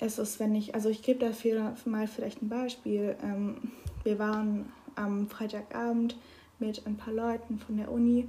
mm, 0.00 0.04
ist 0.04 0.18
es, 0.18 0.40
wenn 0.40 0.54
ich, 0.54 0.74
also 0.74 0.88
ich 0.88 1.02
gebe 1.02 1.18
dafür 1.18 1.74
mal 1.84 2.06
vielleicht 2.06 2.42
ein 2.42 2.48
Beispiel. 2.48 3.16
Ähm, 3.22 3.72
wir 4.04 4.18
waren 4.18 4.72
am 4.94 5.28
Freitagabend 5.28 6.16
mit 6.58 6.86
ein 6.86 6.96
paar 6.96 7.12
Leuten 7.12 7.58
von 7.58 7.76
der 7.76 7.90
Uni 7.90 8.28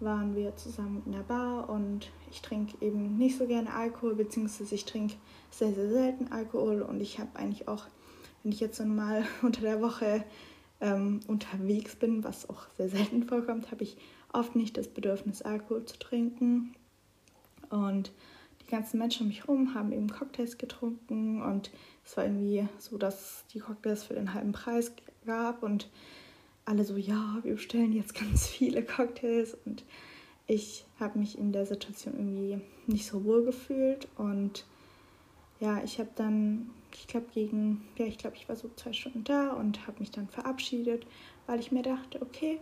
waren 0.00 0.34
wir 0.34 0.56
zusammen 0.56 1.02
in 1.04 1.12
der 1.12 1.20
Bar 1.20 1.68
und 1.68 2.10
ich 2.30 2.40
trinke 2.40 2.74
eben 2.84 3.18
nicht 3.18 3.36
so 3.36 3.46
gerne 3.46 3.72
Alkohol, 3.72 4.14
beziehungsweise 4.14 4.74
ich 4.74 4.86
trinke 4.86 5.14
sehr, 5.50 5.74
sehr 5.74 5.90
selten 5.90 6.32
Alkohol 6.32 6.82
und 6.82 7.00
ich 7.00 7.18
habe 7.18 7.28
eigentlich 7.34 7.68
auch, 7.68 7.84
wenn 8.42 8.52
ich 8.52 8.60
jetzt 8.60 8.78
so 8.78 8.84
mal 8.84 9.24
unter 9.42 9.60
der 9.60 9.80
Woche 9.82 10.24
ähm, 10.80 11.20
unterwegs 11.26 11.96
bin, 11.96 12.24
was 12.24 12.48
auch 12.48 12.66
sehr 12.76 12.88
selten 12.88 13.24
vorkommt, 13.24 13.70
habe 13.70 13.84
ich 13.84 13.98
oft 14.32 14.56
nicht 14.56 14.76
das 14.76 14.88
Bedürfnis, 14.88 15.42
Alkohol 15.42 15.84
zu 15.84 15.98
trinken. 15.98 16.74
Und 17.68 18.12
die 18.70 18.76
ganzen 18.76 18.98
Menschen 18.98 19.22
um 19.22 19.28
mich 19.28 19.40
herum 19.40 19.74
haben 19.74 19.90
eben 19.90 20.08
Cocktails 20.08 20.56
getrunken 20.56 21.42
und 21.42 21.72
es 22.04 22.16
war 22.16 22.24
irgendwie 22.24 22.68
so, 22.78 22.98
dass 22.98 23.44
die 23.52 23.58
Cocktails 23.58 24.04
für 24.04 24.14
den 24.14 24.32
halben 24.32 24.52
Preis 24.52 24.92
gab 25.26 25.64
und 25.64 25.88
alle 26.64 26.84
so, 26.84 26.96
ja, 26.96 27.38
wir 27.42 27.54
bestellen 27.54 27.92
jetzt 27.92 28.14
ganz 28.14 28.46
viele 28.46 28.84
Cocktails 28.84 29.56
und 29.66 29.84
ich 30.46 30.84
habe 31.00 31.18
mich 31.18 31.36
in 31.36 31.52
der 31.52 31.66
Situation 31.66 32.14
irgendwie 32.14 32.60
nicht 32.86 33.06
so 33.06 33.24
wohl 33.24 33.44
gefühlt 33.44 34.06
und 34.16 34.64
ja, 35.58 35.82
ich 35.82 35.98
habe 35.98 36.10
dann, 36.14 36.70
ich 36.94 37.08
glaube 37.08 37.26
gegen, 37.34 37.82
ja, 37.98 38.06
ich 38.06 38.18
glaube, 38.18 38.36
ich 38.36 38.48
war 38.48 38.54
so 38.54 38.70
zwei 38.76 38.92
Stunden 38.92 39.24
da 39.24 39.50
und 39.50 39.86
habe 39.88 39.98
mich 39.98 40.12
dann 40.12 40.28
verabschiedet, 40.28 41.06
weil 41.46 41.58
ich 41.58 41.72
mir 41.72 41.82
dachte, 41.82 42.22
okay, 42.22 42.60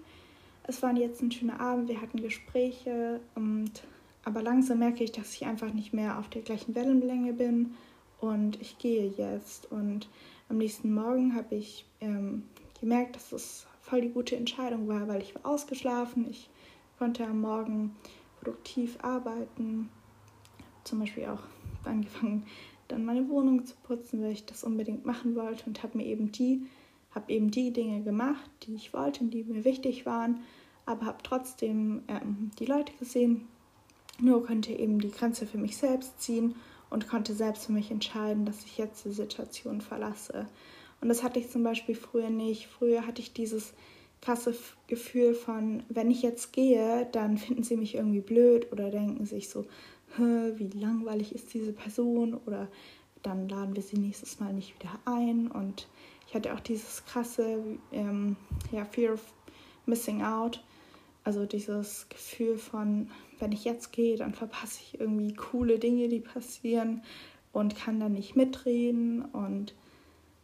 es 0.64 0.82
war 0.82 0.94
jetzt 0.96 1.20
ein 1.20 1.30
schöner 1.30 1.60
Abend, 1.60 1.88
wir 1.88 2.00
hatten 2.00 2.20
Gespräche 2.20 3.20
und 3.34 3.82
aber 4.28 4.42
langsam 4.42 4.80
merke 4.80 5.02
ich, 5.02 5.12
dass 5.12 5.32
ich 5.32 5.46
einfach 5.46 5.72
nicht 5.72 5.94
mehr 5.94 6.18
auf 6.18 6.28
der 6.28 6.42
gleichen 6.42 6.74
Wellenlänge 6.74 7.32
bin 7.32 7.74
und 8.20 8.60
ich 8.60 8.76
gehe 8.76 9.06
jetzt. 9.16 9.72
Und 9.72 10.06
am 10.50 10.58
nächsten 10.58 10.92
Morgen 10.92 11.34
habe 11.34 11.54
ich 11.54 11.86
ähm, 12.02 12.42
gemerkt, 12.78 13.16
dass 13.16 13.32
es 13.32 13.66
voll 13.80 14.02
die 14.02 14.10
gute 14.10 14.36
Entscheidung 14.36 14.86
war, 14.86 15.08
weil 15.08 15.22
ich 15.22 15.34
war 15.34 15.50
ausgeschlafen, 15.50 16.28
ich 16.28 16.50
konnte 16.98 17.24
am 17.24 17.40
Morgen 17.40 17.96
produktiv 18.38 18.98
arbeiten, 19.00 19.88
zum 20.84 20.98
Beispiel 20.98 21.24
auch 21.24 21.40
angefangen, 21.84 22.44
dann 22.88 23.06
meine 23.06 23.30
Wohnung 23.30 23.64
zu 23.64 23.76
putzen, 23.82 24.22
weil 24.22 24.32
ich 24.32 24.44
das 24.44 24.62
unbedingt 24.62 25.06
machen 25.06 25.36
wollte 25.36 25.64
und 25.64 25.82
habe 25.82 25.96
mir 25.96 26.04
eben 26.04 26.32
die, 26.32 26.66
habe 27.14 27.32
eben 27.32 27.50
die 27.50 27.72
Dinge 27.72 28.02
gemacht, 28.02 28.50
die 28.64 28.74
ich 28.74 28.92
wollte 28.92 29.20
und 29.20 29.30
die 29.30 29.44
mir 29.44 29.64
wichtig 29.64 30.04
waren, 30.04 30.40
aber 30.84 31.06
habe 31.06 31.22
trotzdem 31.22 32.02
ähm, 32.08 32.50
die 32.58 32.66
Leute 32.66 32.92
gesehen, 32.98 33.48
nur 34.20 34.44
konnte 34.44 34.72
eben 34.72 35.00
die 35.00 35.10
Grenze 35.10 35.46
für 35.46 35.58
mich 35.58 35.76
selbst 35.76 36.20
ziehen 36.20 36.54
und 36.90 37.08
konnte 37.08 37.34
selbst 37.34 37.66
für 37.66 37.72
mich 37.72 37.90
entscheiden, 37.90 38.44
dass 38.44 38.64
ich 38.64 38.78
jetzt 38.78 39.04
die 39.04 39.12
Situation 39.12 39.80
verlasse. 39.80 40.46
Und 41.00 41.08
das 41.08 41.22
hatte 41.22 41.38
ich 41.38 41.50
zum 41.50 41.62
Beispiel 41.62 41.94
früher 41.94 42.30
nicht. 42.30 42.66
Früher 42.66 43.06
hatte 43.06 43.20
ich 43.20 43.32
dieses 43.32 43.72
krasse 44.20 44.54
Gefühl 44.88 45.34
von, 45.34 45.84
wenn 45.88 46.10
ich 46.10 46.22
jetzt 46.22 46.52
gehe, 46.52 47.06
dann 47.12 47.38
finden 47.38 47.62
sie 47.62 47.76
mich 47.76 47.94
irgendwie 47.94 48.20
blöd 48.20 48.72
oder 48.72 48.90
denken 48.90 49.26
sich 49.26 49.48
so, 49.48 49.66
wie 50.16 50.68
langweilig 50.68 51.34
ist 51.34 51.52
diese 51.52 51.72
Person 51.72 52.34
oder 52.34 52.68
dann 53.22 53.48
laden 53.48 53.76
wir 53.76 53.82
sie 53.82 53.98
nächstes 53.98 54.40
Mal 54.40 54.52
nicht 54.52 54.74
wieder 54.78 54.98
ein. 55.04 55.48
Und 55.48 55.88
ich 56.26 56.34
hatte 56.34 56.54
auch 56.54 56.60
dieses 56.60 57.04
krasse 57.04 57.62
ähm, 57.92 58.36
ja, 58.72 58.84
Fear 58.84 59.14
of 59.14 59.20
Missing 59.86 60.22
Out, 60.22 60.62
also 61.24 61.46
dieses 61.46 62.06
Gefühl 62.08 62.58
von, 62.58 63.10
wenn 63.38 63.52
ich 63.52 63.64
jetzt 63.64 63.92
gehe, 63.92 64.16
dann 64.16 64.34
verpasse 64.34 64.80
ich 64.82 65.00
irgendwie 65.00 65.34
coole 65.34 65.78
Dinge, 65.78 66.08
die 66.08 66.20
passieren 66.20 67.02
und 67.52 67.76
kann 67.76 68.00
dann 68.00 68.12
nicht 68.12 68.36
mitreden 68.36 69.24
und 69.24 69.74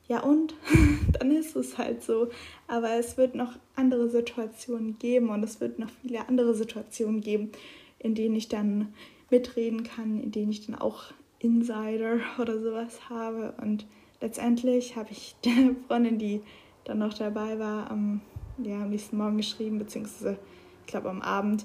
ja 0.07 0.21
und 0.21 0.55
dann 1.19 1.31
ist 1.31 1.57
es 1.57 1.79
halt 1.79 2.03
so. 2.03 2.29
Aber 2.67 2.93
es 2.93 3.17
wird 3.17 3.35
noch 3.35 3.53
andere 3.77 4.09
Situationen 4.09 4.99
geben 4.99 5.31
und 5.31 5.43
es 5.43 5.61
wird 5.61 5.79
noch 5.79 5.91
viele 6.03 6.29
andere 6.29 6.55
Situationen 6.55 7.21
geben, 7.21 7.53
in 7.99 8.15
denen 8.15 8.37
ich 8.37 8.49
dann 8.49 8.93
mitreden 9.31 9.83
kann, 9.83 10.23
in 10.23 10.31
denen 10.31 10.51
ich 10.51 10.67
dann 10.67 10.77
auch 10.77 11.13
Insider 11.39 12.21
oder 12.39 12.61
sowas 12.61 13.09
habe. 13.09 13.55
Und 13.61 13.87
letztendlich 14.21 14.97
habe 14.97 15.11
ich 15.11 15.37
der 15.45 15.75
Freundin, 15.87 16.19
die 16.19 16.43
dann 16.85 16.99
noch 16.99 17.15
dabei 17.15 17.59
war, 17.59 17.91
am, 17.91 18.21
ja, 18.63 18.83
am 18.83 18.91
nächsten 18.91 19.17
Morgen 19.17 19.39
geschrieben, 19.39 19.79
beziehungsweise 19.79 20.39
ich 20.81 20.87
glaube 20.87 21.09
am 21.09 21.23
Abend, 21.23 21.65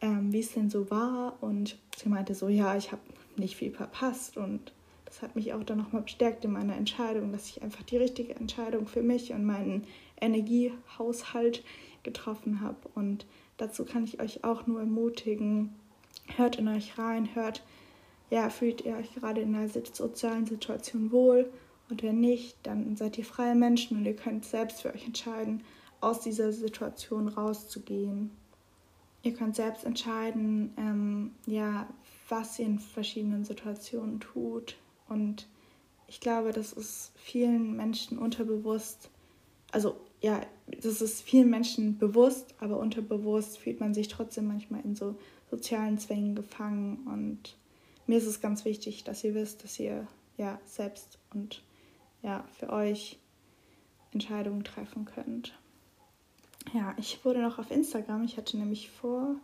ähm, 0.00 0.32
wie 0.32 0.40
es 0.40 0.52
denn 0.52 0.70
so 0.70 0.90
war. 0.90 1.42
Und 1.42 1.78
sie 1.96 2.08
meinte 2.08 2.34
so, 2.34 2.48
ja, 2.48 2.76
ich 2.76 2.92
habe 2.92 3.02
nicht 3.36 3.56
viel 3.56 3.72
verpasst. 3.72 4.36
Und 4.36 4.72
das 5.04 5.22
hat 5.22 5.36
mich 5.36 5.52
auch 5.52 5.64
dann 5.64 5.78
nochmal 5.78 6.02
bestärkt 6.02 6.44
in 6.44 6.52
meiner 6.52 6.76
Entscheidung, 6.76 7.32
dass 7.32 7.48
ich 7.48 7.62
einfach 7.62 7.82
die 7.82 7.96
richtige 7.96 8.34
Entscheidung 8.36 8.86
für 8.86 9.02
mich 9.02 9.32
und 9.32 9.44
meinen 9.44 9.84
Energiehaushalt 10.20 11.64
getroffen 12.02 12.60
habe. 12.60 12.76
Und 12.94 13.26
dazu 13.56 13.84
kann 13.84 14.04
ich 14.04 14.20
euch 14.20 14.44
auch 14.44 14.66
nur 14.66 14.80
ermutigen, 14.80 15.74
hört 16.36 16.56
in 16.56 16.68
euch 16.68 16.98
rein, 16.98 17.34
hört, 17.34 17.62
ja, 18.30 18.48
fühlt 18.48 18.82
ihr 18.82 18.96
euch 18.96 19.14
gerade 19.14 19.40
in 19.40 19.54
einer 19.54 19.68
sozialen 19.68 20.46
Situation 20.46 21.10
wohl 21.10 21.50
und 21.90 22.04
wenn 22.04 22.20
nicht, 22.20 22.56
dann 22.62 22.96
seid 22.96 23.18
ihr 23.18 23.24
freie 23.24 23.56
Menschen 23.56 23.98
und 23.98 24.06
ihr 24.06 24.14
könnt 24.14 24.44
selbst 24.44 24.82
für 24.82 24.94
euch 24.94 25.04
entscheiden, 25.04 25.64
aus 26.00 26.20
dieser 26.20 26.52
Situation 26.52 27.28
rauszugehen. 27.28 28.30
Ihr 29.22 29.34
könnt 29.34 29.56
selbst 29.56 29.84
entscheiden, 29.84 30.72
ähm, 30.78 31.32
ja, 31.46 31.88
was 32.28 32.58
ihr 32.58 32.66
in 32.66 32.78
verschiedenen 32.78 33.44
Situationen 33.44 34.20
tut. 34.20 34.76
Und 35.08 35.46
ich 36.06 36.20
glaube, 36.20 36.52
das 36.52 36.72
ist 36.72 37.12
vielen 37.16 37.76
Menschen 37.76 38.18
unterbewusst, 38.18 39.10
also 39.72 40.00
ja, 40.20 40.40
das 40.66 41.00
ist 41.00 41.22
vielen 41.22 41.50
Menschen 41.50 41.98
bewusst, 41.98 42.54
aber 42.58 42.78
unterbewusst 42.78 43.58
fühlt 43.58 43.80
man 43.80 43.94
sich 43.94 44.08
trotzdem 44.08 44.46
manchmal 44.46 44.80
in 44.82 44.94
so 44.94 45.16
sozialen 45.50 45.98
Zwängen 45.98 46.34
gefangen. 46.34 47.06
Und 47.06 47.56
mir 48.06 48.18
ist 48.18 48.26
es 48.26 48.40
ganz 48.40 48.64
wichtig, 48.64 49.04
dass 49.04 49.24
ihr 49.24 49.34
wisst, 49.34 49.64
dass 49.64 49.78
ihr 49.78 50.06
ja 50.36 50.60
selbst 50.64 51.18
und 51.32 51.62
ja 52.22 52.44
für 52.58 52.70
euch 52.70 53.18
Entscheidungen 54.12 54.64
treffen 54.64 55.04
könnt 55.04 55.54
ja, 56.72 56.94
ich 56.98 57.24
wurde 57.24 57.42
noch 57.42 57.58
auf 57.58 57.70
Instagram. 57.70 58.24
Ich 58.24 58.36
hatte 58.36 58.56
nämlich 58.56 58.90
vor 58.90 59.36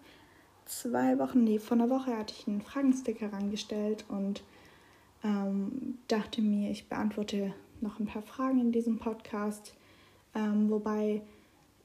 zwei 0.65 1.19
Wochen, 1.19 1.45
nee, 1.45 1.59
vor 1.59 1.77
einer 1.77 1.91
Woche 1.91 2.17
hatte 2.17 2.35
ich 2.37 2.47
einen 2.47 2.61
Fragensticker 2.61 3.33
rangestellt 3.33 4.05
und 4.09 4.43
ähm, 5.25 5.99
dachte 6.09 6.43
mir, 6.43 6.71
ich 6.71 6.89
beantworte 6.89 7.55
noch 7.81 7.99
ein 7.99 8.07
paar 8.07 8.23
Fragen 8.23 8.61
in 8.61 8.73
diesem 8.73 8.99
Podcast. 8.99 9.75
Ähm, 10.35 10.71
wobei 10.71 11.23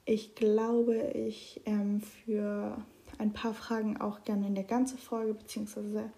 ich 0.04 0.34
glaube, 0.34 1.12
ich 1.14 1.60
ähm, 1.64 2.00
für 2.00 2.76
ein 3.18 3.32
paar 3.32 3.54
Fragen 3.54 4.00
auch 4.00 4.24
gerne 4.24 4.46
eine 4.46 4.64
ganze 4.64 4.96
Folge 4.96 5.34
beziehungsweise 5.34 6.10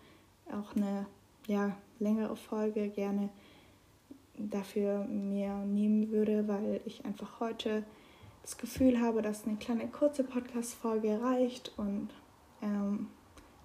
auch 0.51 0.75
eine 0.75 1.07
ja, 1.47 1.77
längere 1.99 2.37
Folge 2.37 2.89
gerne 2.89 3.29
dafür 4.37 5.05
mir 5.05 5.55
nehmen 5.59 6.11
würde, 6.11 6.49
weil 6.49 6.81
ich 6.87 7.05
einfach 7.05 7.41
heute 7.41 7.85
das 8.45 8.59
Gefühl 8.59 9.01
habe, 9.01 9.23
dass 9.23 9.47
eine 9.47 9.57
kleine 9.57 9.89
kurze 9.89 10.23
Podcast-Folge 10.23 11.19
reicht. 11.23 11.73
Und 11.79 12.11
ähm, 12.63 13.09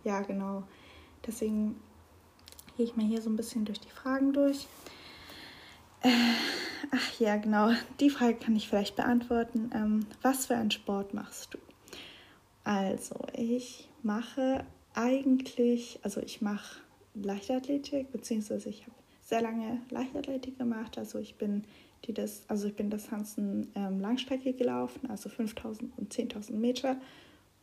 ja, 0.06 0.22
genau. 0.22 0.64
Deswegen 1.28 1.76
gehe 2.78 2.86
ich 2.86 2.96
mal 2.96 3.06
hier 3.06 3.22
so 3.22 3.30
ein 3.30 3.36
bisschen 3.36 3.66
durch 3.66 3.82
die 3.82 3.90
Fragen 3.90 4.32
durch. 4.32 4.68
Äh, 6.02 6.10
ach 6.92 7.20
ja, 7.20 7.36
genau. 7.36 7.72
Die 8.00 8.10
Frage 8.10 8.36
kann 8.36 8.56
ich 8.56 8.70
vielleicht 8.70 8.96
beantworten. 8.96 9.70
Ähm, 9.76 10.06
was 10.22 10.46
für 10.46 10.56
einen 10.56 10.72
Sport 10.72 11.14
machst 11.14 11.54
du? 11.54 11.58
Also, 12.64 13.16
ich 13.34 13.90
mache 14.02 14.66
eigentlich, 14.94 16.00
also 16.04 16.22
ich 16.22 16.42
mache 16.42 16.80
Leichtathletik, 17.16 18.14
beziehungsweise 18.14 18.70
ich 18.70 18.84
habe 18.84 18.96
sehr 19.22 19.42
lange 19.42 19.82
Leichtathletik 19.90 20.58
gemacht. 20.58 20.98
Also 20.98 21.20
ich 21.20 21.36
bin 21.36 21.66
die 22.06 22.14
das, 22.14 22.44
also 22.48 22.68
ich 22.68 22.76
bin 22.76 22.90
Distanzen 22.90 23.72
ähm, 23.76 24.00
Langstrecke 24.00 24.54
gelaufen, 24.54 25.10
also 25.10 25.30
5000 25.30 25.98
und 25.98 26.14
10.000 26.14 26.54
Meter 26.54 26.98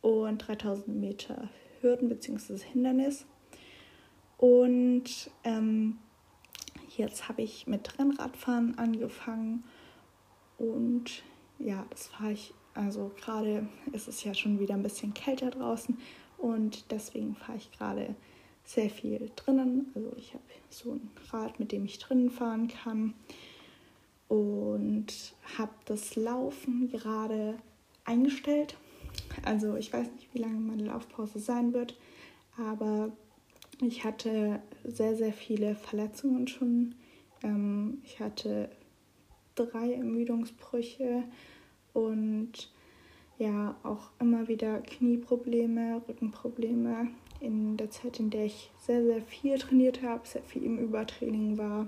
und 0.01 0.37
3000 0.39 0.95
Meter 0.95 1.49
Hürden 1.81 2.09
bzw. 2.09 2.57
Hindernis. 2.57 3.25
Und 4.37 5.31
ähm, 5.43 5.97
jetzt 6.95 7.27
habe 7.27 7.41
ich 7.41 7.67
mit 7.67 7.97
Rennradfahren 7.97 8.77
angefangen 8.77 9.63
und 10.57 11.23
ja, 11.59 11.85
das 11.89 12.07
fahre 12.07 12.33
ich, 12.33 12.53
also 12.75 13.11
gerade 13.19 13.67
ist 13.91 14.07
es 14.07 14.23
ja 14.23 14.33
schon 14.33 14.59
wieder 14.59 14.75
ein 14.75 14.83
bisschen 14.83 15.13
kälter 15.13 15.49
draußen 15.49 15.97
und 16.37 16.91
deswegen 16.91 17.35
fahre 17.35 17.57
ich 17.57 17.71
gerade 17.71 18.15
sehr 18.63 18.89
viel 18.89 19.31
drinnen. 19.35 19.91
Also 19.95 20.11
ich 20.17 20.33
habe 20.33 20.43
so 20.69 20.91
ein 20.91 21.09
Rad, 21.31 21.59
mit 21.59 21.71
dem 21.71 21.85
ich 21.85 21.97
drinnen 21.97 22.29
fahren 22.29 22.67
kann 22.67 23.13
und 24.27 25.35
habe 25.57 25.73
das 25.85 26.15
Laufen 26.15 26.89
gerade 26.89 27.57
eingestellt. 28.05 28.77
Also 29.43 29.75
ich 29.75 29.91
weiß 29.91 30.11
nicht, 30.11 30.33
wie 30.33 30.39
lange 30.39 30.59
meine 30.59 30.85
Laufpause 30.85 31.39
sein 31.39 31.73
wird, 31.73 31.97
aber 32.57 33.11
ich 33.81 34.03
hatte 34.03 34.61
sehr, 34.83 35.15
sehr 35.15 35.33
viele 35.33 35.75
Verletzungen 35.75 36.47
schon. 36.47 36.95
Ähm, 37.43 38.01
ich 38.03 38.19
hatte 38.19 38.69
drei 39.55 39.93
Ermüdungsbrüche 39.93 41.23
und 41.93 42.71
ja, 43.37 43.75
auch 43.83 44.09
immer 44.19 44.47
wieder 44.47 44.81
Knieprobleme, 44.81 46.01
Rückenprobleme 46.07 47.09
in 47.39 47.77
der 47.77 47.91
Zeit, 47.91 48.19
in 48.19 48.31
der 48.31 48.45
ich 48.45 48.71
sehr, 48.79 49.03
sehr 49.03 49.21
viel 49.21 49.59
trainiert 49.59 50.01
habe, 50.01 50.27
sehr 50.27 50.41
viel 50.41 50.63
im 50.63 50.79
Übertraining 50.79 51.57
war 51.57 51.87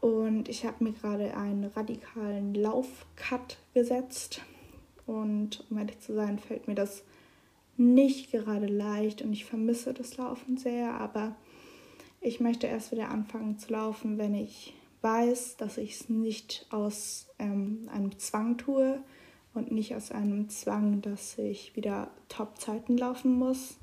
Und 0.00 0.48
ich 0.48 0.64
habe 0.64 0.82
mir 0.84 0.92
gerade 0.92 1.36
einen 1.36 1.64
radikalen 1.64 2.54
Laufcut 2.54 3.58
gesetzt. 3.74 4.40
Und 5.06 5.64
um 5.70 5.78
ehrlich 5.78 6.00
zu 6.00 6.14
sein, 6.14 6.38
fällt 6.38 6.68
mir 6.68 6.74
das 6.74 7.02
nicht 7.76 8.30
gerade 8.30 8.66
leicht 8.66 9.22
und 9.22 9.32
ich 9.32 9.46
vermisse 9.46 9.94
das 9.94 10.18
Laufen 10.18 10.58
sehr, 10.58 10.94
aber 10.94 11.34
ich 12.20 12.38
möchte 12.38 12.66
erst 12.66 12.92
wieder 12.92 13.08
anfangen 13.08 13.58
zu 13.58 13.72
laufen, 13.72 14.18
wenn 14.18 14.34
ich 14.34 14.74
weiß, 15.00 15.56
dass 15.56 15.78
ich 15.78 15.94
es 15.94 16.08
nicht 16.10 16.66
aus 16.70 17.26
ähm, 17.38 17.88
einem 17.90 18.18
Zwang 18.18 18.58
tue 18.58 19.02
und 19.54 19.72
nicht 19.72 19.96
aus 19.96 20.12
einem 20.12 20.50
Zwang, 20.50 21.00
dass 21.00 21.38
ich 21.38 21.74
wieder 21.74 22.10
Top-Zeiten 22.28 22.98
laufen 22.98 23.32
muss. 23.32 23.78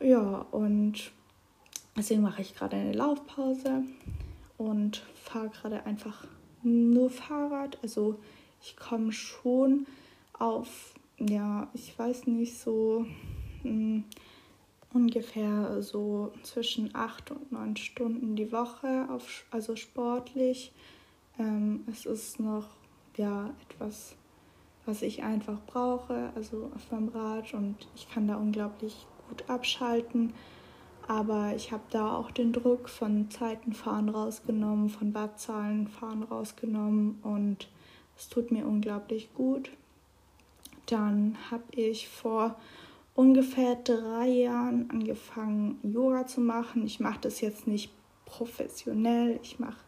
Ja, 0.00 0.46
und 0.50 1.10
deswegen 1.96 2.20
mache 2.20 2.42
ich 2.42 2.54
gerade 2.54 2.76
eine 2.76 2.92
Laufpause 2.92 3.84
und 4.58 5.02
fahre 5.14 5.48
gerade 5.48 5.84
einfach 5.86 6.26
nur 6.62 7.10
Fahrrad. 7.10 7.78
Also 7.82 8.18
ich 8.62 8.76
komme 8.76 9.12
schon 9.12 9.86
auf, 10.38 10.94
ja, 11.18 11.68
ich 11.74 11.98
weiß 11.98 12.26
nicht, 12.26 12.58
so 12.58 13.06
mh, 13.62 13.70
hm, 13.70 14.04
ungefähr 14.92 15.82
so 15.82 16.32
zwischen 16.42 16.94
acht 16.94 17.30
und 17.30 17.52
neun 17.52 17.76
Stunden 17.76 18.36
die 18.36 18.52
Woche, 18.52 19.08
auf, 19.10 19.44
also 19.50 19.76
sportlich. 19.76 20.72
Ähm, 21.38 21.84
es 21.90 22.06
ist 22.06 22.38
noch 22.38 22.68
ja 23.16 23.52
etwas, 23.68 24.16
was 24.86 25.02
ich 25.02 25.22
einfach 25.22 25.58
brauche, 25.66 26.30
also 26.36 26.70
auf 26.74 26.90
meinem 26.92 27.08
Rad 27.08 27.54
und 27.54 27.76
ich 27.96 28.08
kann 28.08 28.28
da 28.28 28.36
unglaublich 28.36 29.06
gut 29.28 29.48
abschalten. 29.48 30.32
Aber 31.06 31.52
ich 31.54 31.70
habe 31.70 31.82
da 31.90 32.16
auch 32.16 32.30
den 32.30 32.52
Druck 32.52 32.88
von 32.88 33.30
Zeitenfahren 33.30 34.08
rausgenommen, 34.08 34.88
von 34.88 35.14
Wattzahlenfahren 35.14 36.22
rausgenommen 36.22 37.18
und 37.22 37.68
es 38.16 38.28
tut 38.28 38.50
mir 38.50 38.66
unglaublich 38.66 39.34
gut. 39.34 39.70
Dann 40.86 41.36
habe 41.50 41.64
ich 41.72 42.08
vor 42.08 42.56
ungefähr 43.14 43.76
drei 43.76 44.28
Jahren 44.28 44.90
angefangen, 44.90 45.78
Yoga 45.82 46.26
zu 46.26 46.40
machen. 46.40 46.84
Ich 46.86 47.00
mache 47.00 47.20
das 47.20 47.40
jetzt 47.40 47.66
nicht 47.66 47.90
professionell. 48.24 49.38
Ich 49.42 49.58
mache 49.58 49.78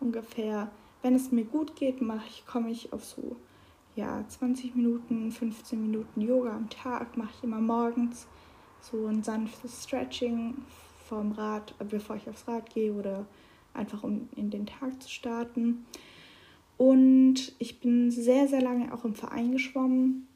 ungefähr, 0.00 0.70
wenn 1.02 1.14
es 1.14 1.32
mir 1.32 1.44
gut 1.44 1.76
geht, 1.76 2.02
mache 2.02 2.26
ich, 2.28 2.46
komme 2.46 2.70
ich 2.70 2.92
auf 2.92 3.04
so 3.04 3.36
ja, 3.96 4.22
20 4.28 4.76
Minuten, 4.76 5.32
15 5.32 5.80
Minuten 5.80 6.20
Yoga 6.20 6.54
am 6.54 6.68
Tag, 6.70 7.16
mache 7.16 7.30
ich 7.36 7.44
immer 7.44 7.60
morgens 7.60 8.26
so 8.90 9.06
ein 9.06 9.22
sanftes 9.22 9.84
Stretching 9.84 10.54
vom 11.08 11.32
Rad, 11.32 11.74
bevor 11.88 12.16
ich 12.16 12.28
aufs 12.28 12.46
Rad 12.48 12.72
gehe 12.74 12.92
oder 12.92 13.26
einfach 13.74 14.02
um 14.02 14.28
in 14.36 14.50
den 14.50 14.66
Tag 14.66 15.02
zu 15.02 15.08
starten. 15.08 15.86
Und 16.76 17.52
ich 17.58 17.80
bin 17.80 18.10
sehr, 18.10 18.48
sehr 18.48 18.62
lange 18.62 18.92
auch 18.92 19.04
im 19.04 19.14
Verein 19.14 19.52
geschwommen. 19.52 20.28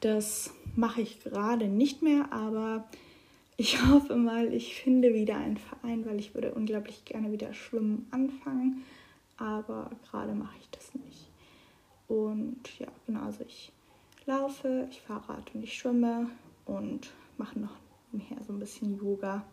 Das 0.00 0.52
mache 0.76 1.02
ich 1.02 1.20
gerade 1.20 1.68
nicht 1.68 2.02
mehr, 2.02 2.32
aber 2.32 2.88
ich 3.56 3.82
hoffe 3.88 4.16
mal, 4.16 4.52
ich 4.52 4.76
finde 4.76 5.14
wieder 5.14 5.36
einen 5.36 5.58
Verein, 5.58 6.06
weil 6.06 6.18
ich 6.18 6.34
würde 6.34 6.54
unglaublich 6.54 7.04
gerne 7.04 7.32
wieder 7.32 7.52
schwimmen 7.54 8.06
anfangen, 8.10 8.84
aber 9.36 9.90
gerade 10.08 10.34
mache 10.34 10.56
ich 10.60 10.70
das 10.70 10.94
nicht. 10.94 11.28
Und 12.06 12.78
ja, 12.78 12.88
genau, 13.06 13.22
also 13.22 13.44
ich 13.46 13.70
laufe, 14.24 14.86
ich 14.90 15.00
fahre 15.02 15.28
Rad 15.28 15.54
und 15.54 15.62
ich 15.62 15.76
schwimme 15.76 16.30
und 16.64 17.08
mache 17.38 17.58
noch 17.58 17.74
nebenher 18.12 18.42
so 18.44 18.52
ein 18.52 18.58
bisschen 18.58 18.96
Yoga. 18.96 19.44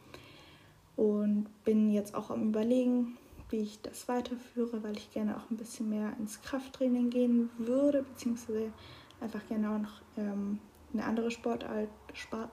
Und 0.96 1.48
bin 1.66 1.92
jetzt 1.92 2.16
auch 2.16 2.30
am 2.30 2.50
überlegen, 2.50 3.18
wie 3.50 3.58
ich 3.58 3.82
das 3.82 4.08
weiterführe, 4.08 4.82
weil 4.84 4.98
ich 4.98 5.12
gerne 5.12 5.38
auch 5.38 5.50
ein 5.52 5.58
bisschen 5.58 5.90
mehr 5.90 6.14
ins 6.20 6.42
Krafttraining 6.42 7.10
gehen 7.10 7.50
würde, 7.58 8.04
beziehungsweise 8.04 8.72
einfach 9.22 9.46
gerne 9.48 9.72
auch 9.72 9.80
noch 9.80 10.02
ähm, 10.18 10.60
eine 10.94 11.06
andere 11.06 11.32
Sportart, 11.32 11.90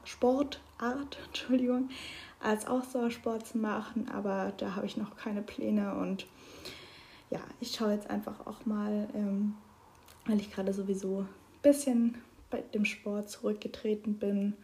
Sportart 0.04 1.18
Entschuldigung, 1.26 1.88
als 2.40 2.66
Ausdauersport 2.66 3.46
zu 3.46 3.58
machen, 3.58 4.08
aber 4.08 4.52
da 4.56 4.74
habe 4.74 4.86
ich 4.86 4.96
noch 4.96 5.16
keine 5.16 5.42
Pläne. 5.42 5.94
Und 5.94 6.26
ja, 7.30 7.40
ich 7.60 7.74
schaue 7.74 7.92
jetzt 7.92 8.10
einfach 8.10 8.46
auch 8.46 8.66
mal, 8.66 9.08
ähm, 9.14 9.54
weil 10.26 10.40
ich 10.40 10.52
gerade 10.52 10.72
sowieso 10.72 11.20
ein 11.20 11.28
bisschen 11.62 12.18
bei 12.50 12.60
dem 12.60 12.84
Sport 12.84 13.30
zurückgetreten 13.30 14.18
bin, 14.18 14.54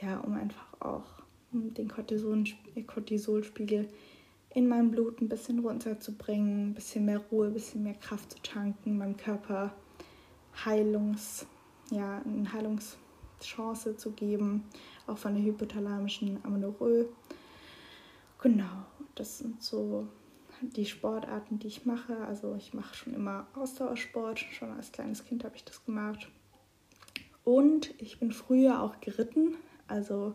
ja, 0.00 0.20
um 0.20 0.34
einfach 0.34 0.80
auch 0.80 1.04
den 1.50 1.88
Cortisolspiegel 1.88 3.88
in 4.50 4.68
meinem 4.68 4.90
Blut 4.90 5.20
ein 5.20 5.28
bisschen 5.28 5.60
runterzubringen, 5.60 6.70
ein 6.70 6.74
bisschen 6.74 7.04
mehr 7.04 7.20
Ruhe, 7.30 7.46
ein 7.46 7.54
bisschen 7.54 7.82
mehr 7.82 7.94
Kraft 7.94 8.32
zu 8.32 8.42
tanken, 8.42 8.98
meinem 8.98 9.16
Körper 9.16 9.74
Heilungs, 10.64 11.46
ja, 11.90 12.22
eine 12.24 12.52
Heilungschance 12.52 13.96
zu 13.96 14.10
geben, 14.12 14.64
auch 15.06 15.18
von 15.18 15.34
der 15.34 15.44
hypothalamischen 15.44 16.38
Amenorrhoe. 16.44 17.08
Genau, 18.40 18.86
das 19.14 19.38
sind 19.38 19.62
so 19.62 20.06
die 20.62 20.86
Sportarten, 20.86 21.58
die 21.58 21.68
ich 21.68 21.86
mache. 21.86 22.16
Also 22.18 22.54
ich 22.56 22.74
mache 22.74 22.94
schon 22.94 23.14
immer 23.14 23.46
Ausdauersport, 23.54 24.40
schon 24.40 24.72
als 24.72 24.92
kleines 24.92 25.24
Kind 25.24 25.44
habe 25.44 25.56
ich 25.56 25.64
das 25.64 25.84
gemacht. 25.84 26.30
Und 27.44 27.94
ich 27.98 28.18
bin 28.18 28.32
früher 28.32 28.82
auch 28.82 29.00
geritten, 29.00 29.54
also 29.88 30.34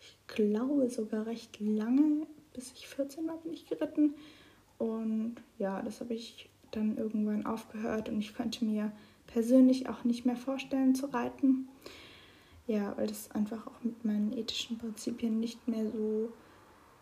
ich 0.00 0.16
glaube 0.26 0.88
sogar 0.88 1.26
recht 1.26 1.60
lange, 1.60 2.26
bis 2.54 2.72
ich 2.72 2.88
14 2.88 3.26
war, 3.28 3.36
bin 3.38 3.52
ich 3.52 3.66
geritten. 3.66 4.14
Und 4.78 5.36
ja, 5.58 5.80
das 5.82 6.00
habe 6.00 6.14
ich 6.14 6.48
dann 6.72 6.96
irgendwann 6.96 7.46
aufgehört 7.46 8.08
und 8.08 8.18
ich 8.18 8.34
könnte 8.34 8.64
mir 8.64 8.92
persönlich 9.26 9.88
auch 9.88 10.04
nicht 10.04 10.24
mehr 10.24 10.36
vorstellen 10.36 10.94
zu 10.94 11.06
reiten. 11.06 11.68
Ja, 12.66 12.96
weil 12.96 13.06
das 13.06 13.30
einfach 13.32 13.66
auch 13.66 13.82
mit 13.82 14.04
meinen 14.04 14.32
ethischen 14.36 14.78
Prinzipien 14.78 15.40
nicht 15.40 15.66
mehr 15.68 15.90
so 15.90 16.32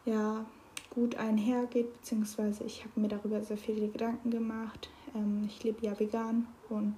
ja, 0.04 0.44
gut 0.90 1.16
einhergeht, 1.16 1.92
beziehungsweise 1.92 2.64
ich 2.64 2.84
habe 2.84 3.00
mir 3.00 3.08
darüber 3.08 3.42
sehr 3.42 3.58
viele 3.58 3.88
Gedanken 3.88 4.30
gemacht. 4.30 4.90
Ähm, 5.14 5.44
ich 5.46 5.62
lebe 5.62 5.84
ja 5.84 5.98
vegan 5.98 6.46
und 6.68 6.96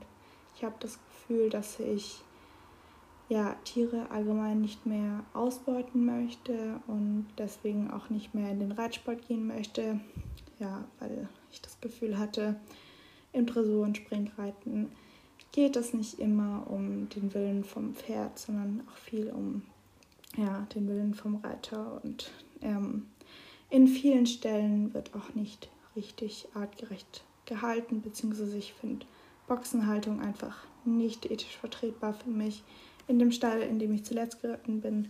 ich 0.56 0.64
habe 0.64 0.76
das 0.80 0.98
Gefühl, 1.06 1.50
dass 1.50 1.80
ich 1.80 2.22
ja, 3.28 3.54
Tiere 3.64 4.10
allgemein 4.10 4.60
nicht 4.60 4.84
mehr 4.86 5.24
ausbeuten 5.32 6.04
möchte 6.04 6.80
und 6.86 7.26
deswegen 7.38 7.90
auch 7.90 8.10
nicht 8.10 8.34
mehr 8.34 8.50
in 8.50 8.60
den 8.60 8.72
Reitsport 8.72 9.26
gehen 9.26 9.46
möchte. 9.46 10.00
Ja, 10.58 10.84
weil 11.00 11.28
ich 11.50 11.60
das 11.60 11.80
Gefühl 11.80 12.18
hatte, 12.18 12.56
im 13.32 13.46
Dressur- 13.46 13.84
und 13.84 13.96
Springreiten 13.96 14.92
geht 15.52 15.76
es 15.76 15.92
nicht 15.92 16.18
immer 16.18 16.66
um 16.68 17.08
den 17.08 17.32
Willen 17.34 17.64
vom 17.64 17.94
Pferd, 17.94 18.38
sondern 18.38 18.82
auch 18.88 18.96
viel 18.96 19.30
um 19.30 19.62
ja, 20.36 20.66
den 20.74 20.88
Willen 20.88 21.14
vom 21.14 21.36
Reiter. 21.36 22.00
Und 22.02 22.30
ähm, 22.60 23.06
in 23.70 23.86
vielen 23.86 24.26
Stellen 24.26 24.92
wird 24.94 25.14
auch 25.14 25.34
nicht 25.34 25.68
richtig 25.96 26.48
artgerecht 26.54 27.24
gehalten, 27.46 28.00
beziehungsweise 28.00 28.56
ich 28.56 28.72
finde 28.74 29.06
Boxenhaltung 29.46 30.20
einfach 30.20 30.56
nicht 30.84 31.30
ethisch 31.30 31.56
vertretbar 31.56 32.14
für 32.14 32.30
mich. 32.30 32.62
In 33.08 33.18
dem 33.18 33.32
Stall, 33.32 33.62
in 33.62 33.78
dem 33.78 33.92
ich 33.92 34.04
zuletzt 34.04 34.40
geritten 34.40 34.80
bin, 34.80 35.08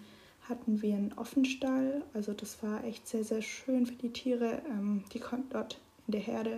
hatten 0.49 0.83
wir 0.83 0.95
einen 0.95 1.13
Offenstall. 1.15 2.03
Also 2.15 2.33
das 2.33 2.63
war 2.63 2.85
echt 2.85 3.07
sehr, 3.07 3.25
sehr 3.25 3.43
schön 3.43 3.87
für 3.87 3.95
die 3.95 4.13
Tiere. 4.13 4.63
Ähm, 4.69 5.05
die 5.13 5.21
konnten 5.21 5.51
dort 5.51 5.81
in 6.07 6.13
der 6.13 6.21
Herde 6.21 6.55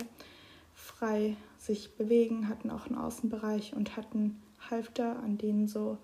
frei 0.73 1.35
sich 1.57 1.95
bewegen, 1.95 2.49
hatten 2.49 2.69
auch 2.69 2.87
einen 2.87 2.97
Außenbereich 2.97 3.73
und 3.75 3.95
hatten 3.95 4.41
Halfter, 4.69 5.19
an 5.19 5.37
denen 5.37 5.67
so 5.67 5.97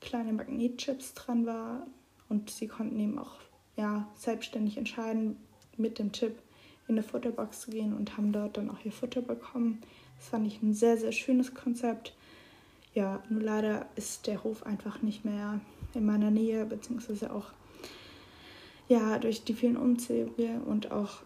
kleine 0.00 0.32
Magnetchips 0.32 1.14
dran 1.14 1.46
war 1.46 1.86
und 2.28 2.50
sie 2.50 2.68
konnten 2.68 2.98
eben 2.98 3.18
auch 3.18 3.36
ja, 3.76 4.08
selbstständig 4.14 4.76
entscheiden, 4.76 5.36
mit 5.76 5.98
dem 5.98 6.12
Chip 6.12 6.38
in 6.86 6.94
eine 6.94 7.02
Futterbox 7.02 7.62
zu 7.62 7.70
gehen 7.70 7.94
und 7.94 8.16
haben 8.16 8.32
dort 8.32 8.56
dann 8.56 8.70
auch 8.70 8.84
ihr 8.84 8.92
Futter 8.92 9.22
bekommen. 9.22 9.80
Das 10.18 10.28
fand 10.28 10.46
ich 10.46 10.62
ein 10.62 10.74
sehr, 10.74 10.96
sehr 10.96 11.12
schönes 11.12 11.54
Konzept. 11.54 12.14
Ja, 12.94 13.22
nur 13.28 13.42
leider 13.42 13.86
ist 13.96 14.26
der 14.26 14.42
Hof 14.44 14.64
einfach 14.64 15.02
nicht 15.02 15.24
mehr 15.24 15.60
in 15.94 16.06
meiner 16.06 16.30
Nähe, 16.30 16.64
beziehungsweise 16.64 17.32
auch 17.32 17.46
ja, 18.88 19.18
durch 19.18 19.44
die 19.44 19.54
vielen 19.54 19.76
Umzüge 19.76 20.60
und 20.66 20.92
auch 20.92 21.22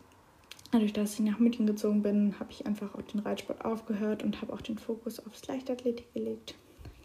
Dadurch, 0.71 0.93
dass 0.93 1.15
ich 1.15 1.21
nach 1.21 1.39
München 1.39 1.67
gezogen 1.67 2.03
bin, 2.03 2.39
habe 2.39 2.51
ich 2.51 2.67
einfach 2.67 2.95
auch 2.95 3.03
den 3.03 3.21
Reitsport 3.21 3.65
aufgehört 3.65 4.23
und 4.23 4.43
habe 4.43 4.53
auch 4.53 4.61
den 4.61 4.77
Fokus 4.77 5.19
aufs 5.27 5.47
Leichtathletik 5.47 6.13
gelegt. 6.13 6.57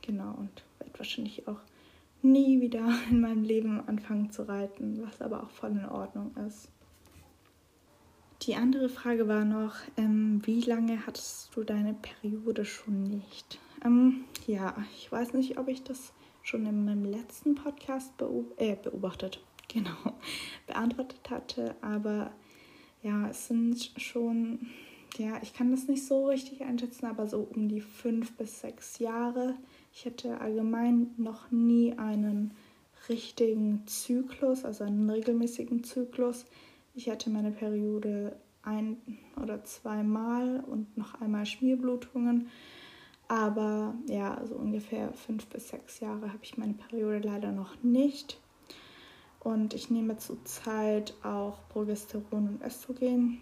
Genau, 0.01 0.33
und 0.37 0.63
werde 0.79 0.99
wahrscheinlich 0.99 1.47
auch 1.47 1.59
nie 2.21 2.59
wieder 2.59 2.93
in 3.09 3.21
meinem 3.21 3.43
Leben 3.43 3.81
anfangen 3.87 4.31
zu 4.31 4.47
reiten, 4.47 5.01
was 5.01 5.21
aber 5.21 5.43
auch 5.43 5.49
voll 5.49 5.71
in 5.71 5.85
Ordnung 5.85 6.35
ist. 6.45 6.67
Die 8.41 8.55
andere 8.55 8.89
Frage 8.89 9.29
war 9.29 9.45
noch, 9.45 9.75
ähm, 9.95 10.41
wie 10.43 10.59
lange 10.59 11.07
hattest 11.07 11.55
du 11.55 11.63
deine 11.63 11.93
Periode 11.93 12.65
schon 12.65 13.03
nicht? 13.03 13.59
Ähm, 13.83 14.25
ja, 14.47 14.75
ich 14.95 15.11
weiß 15.11 15.33
nicht, 15.33 15.57
ob 15.57 15.67
ich 15.67 15.83
das 15.83 16.13
schon 16.41 16.65
in 16.65 16.85
meinem 16.85 17.05
letzten 17.05 17.55
Podcast 17.55 18.15
beob 18.17 18.53
äh, 18.59 18.75
beobachtet, 18.75 19.43
genau, 19.67 20.13
beantwortet 20.67 21.29
hatte, 21.29 21.75
aber 21.81 22.31
ja, 23.01 23.27
es 23.29 23.47
sind 23.47 23.91
schon, 23.97 24.67
ja, 25.17 25.39
ich 25.41 25.53
kann 25.53 25.71
das 25.71 25.87
nicht 25.87 26.05
so 26.05 26.27
richtig 26.27 26.63
einschätzen, 26.63 27.05
aber 27.05 27.27
so 27.27 27.47
um 27.53 27.67
die 27.67 27.81
fünf 27.81 28.33
bis 28.37 28.61
sechs 28.61 28.99
Jahre. 28.99 29.55
Ich 29.93 30.05
hatte 30.05 30.39
allgemein 30.39 31.11
noch 31.17 31.51
nie 31.51 31.97
einen 31.97 32.53
richtigen 33.09 33.85
Zyklus, 33.85 34.63
also 34.63 34.85
einen 34.85 35.09
regelmäßigen 35.09 35.83
Zyklus. 35.83 36.45
Ich 36.95 37.09
hatte 37.09 37.29
meine 37.29 37.51
Periode 37.51 38.37
ein 38.63 38.97
oder 39.41 39.63
zweimal 39.65 40.61
und 40.61 40.97
noch 40.97 41.19
einmal 41.19 41.45
Schmierblutungen. 41.45 42.47
Aber 43.33 43.95
ja, 44.05 44.35
also 44.35 44.53
ungefähr 44.53 45.11
fünf 45.11 45.47
bis 45.47 45.69
sechs 45.69 45.99
Jahre 46.01 46.27
habe 46.27 46.43
ich 46.43 46.55
meine 46.59 46.75
Periode 46.75 47.27
leider 47.27 47.51
noch 47.51 47.81
nicht. 47.81 48.39
Und 49.39 49.73
ich 49.73 49.89
nehme 49.89 50.17
zurzeit 50.17 51.15
auch 51.23 51.57
Progesteron 51.69 52.47
und 52.47 52.61
Östrogen, 52.63 53.41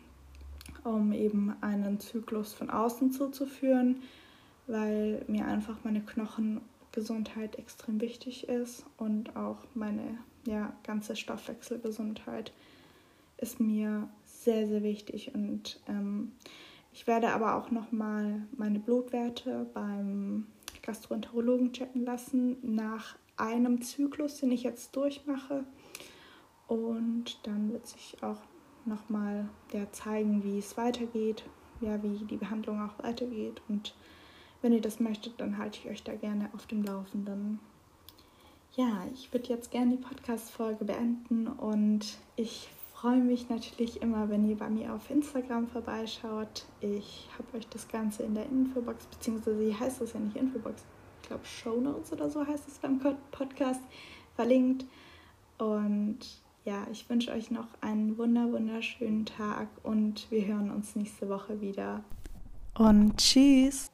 um 0.85 1.11
eben 1.11 1.53
einen 1.59 1.99
Zyklus 1.99 2.53
von 2.53 2.69
außen 2.69 3.11
zuzuführen, 3.11 3.97
weil 4.65 5.25
mir 5.27 5.45
einfach 5.45 5.79
meine 5.83 5.99
Knochengesundheit 5.99 7.57
extrem 7.57 7.99
wichtig 7.99 8.47
ist 8.47 8.85
und 8.95 9.35
auch 9.35 9.57
meine 9.73 10.19
ja, 10.45 10.71
ganze 10.83 11.17
Stoffwechselgesundheit 11.17 12.53
ist 13.35 13.59
mir 13.59 14.07
sehr, 14.23 14.69
sehr 14.69 14.83
wichtig. 14.83 15.35
Und 15.35 15.81
ähm, 15.89 16.31
ich 16.93 17.07
werde 17.07 17.33
aber 17.33 17.55
auch 17.55 17.71
nochmal 17.71 18.47
meine 18.57 18.79
Blutwerte 18.79 19.67
beim 19.73 20.47
Gastroenterologen 20.81 21.71
checken 21.73 22.05
lassen 22.05 22.57
nach 22.61 23.17
einem 23.37 23.81
Zyklus, 23.81 24.37
den 24.37 24.51
ich 24.51 24.63
jetzt 24.63 24.95
durchmache. 24.95 25.63
Und 26.67 27.39
dann 27.43 27.71
wird 27.71 27.87
sich 27.87 28.17
auch 28.21 28.39
nochmal 28.85 29.49
ja, 29.73 29.91
zeigen, 29.91 30.43
wie 30.43 30.59
es 30.59 30.77
weitergeht, 30.77 31.43
ja, 31.81 32.01
wie 32.03 32.25
die 32.25 32.37
Behandlung 32.37 32.81
auch 32.81 33.03
weitergeht. 33.03 33.61
Und 33.67 33.95
wenn 34.61 34.73
ihr 34.73 34.81
das 34.81 34.99
möchtet, 34.99 35.39
dann 35.39 35.57
halte 35.57 35.79
ich 35.79 35.89
euch 35.89 36.03
da 36.03 36.15
gerne 36.15 36.49
auf 36.53 36.65
dem 36.67 36.83
Laufenden. 36.83 37.59
Ja, 38.75 39.05
ich 39.13 39.33
würde 39.33 39.49
jetzt 39.49 39.71
gerne 39.71 39.97
die 39.97 40.03
Podcast-Folge 40.03 40.85
beenden 40.85 41.47
und 41.47 42.17
ich 42.35 42.69
freue 43.01 43.19
mich 43.19 43.49
natürlich 43.49 43.99
immer, 44.03 44.29
wenn 44.29 44.47
ihr 44.47 44.55
bei 44.55 44.69
mir 44.69 44.93
auf 44.93 45.09
Instagram 45.09 45.67
vorbeischaut. 45.67 46.65
Ich 46.81 47.27
habe 47.35 47.57
euch 47.57 47.67
das 47.67 47.87
Ganze 47.87 48.21
in 48.21 48.35
der 48.35 48.45
Infobox, 48.45 49.07
beziehungsweise 49.07 49.59
hier 49.59 49.79
heißt 49.79 50.01
das 50.01 50.13
ja 50.13 50.19
nicht 50.19 50.35
Infobox, 50.35 50.83
ich 51.21 51.27
glaube 51.27 51.43
Show 51.43 51.81
Notes 51.81 52.13
oder 52.13 52.29
so 52.29 52.45
heißt 52.45 52.67
es 52.67 52.77
beim 52.77 52.99
Podcast, 53.31 53.81
verlinkt. 54.35 54.85
Und 55.57 56.19
ja, 56.63 56.85
ich 56.91 57.09
wünsche 57.09 57.31
euch 57.31 57.49
noch 57.49 57.69
einen 57.81 58.19
wunder 58.19 58.51
wunderschönen 58.51 59.25
Tag 59.25 59.67
und 59.81 60.29
wir 60.29 60.45
hören 60.45 60.69
uns 60.69 60.95
nächste 60.95 61.27
Woche 61.27 61.59
wieder. 61.59 62.03
Und 62.75 63.17
tschüss. 63.17 63.89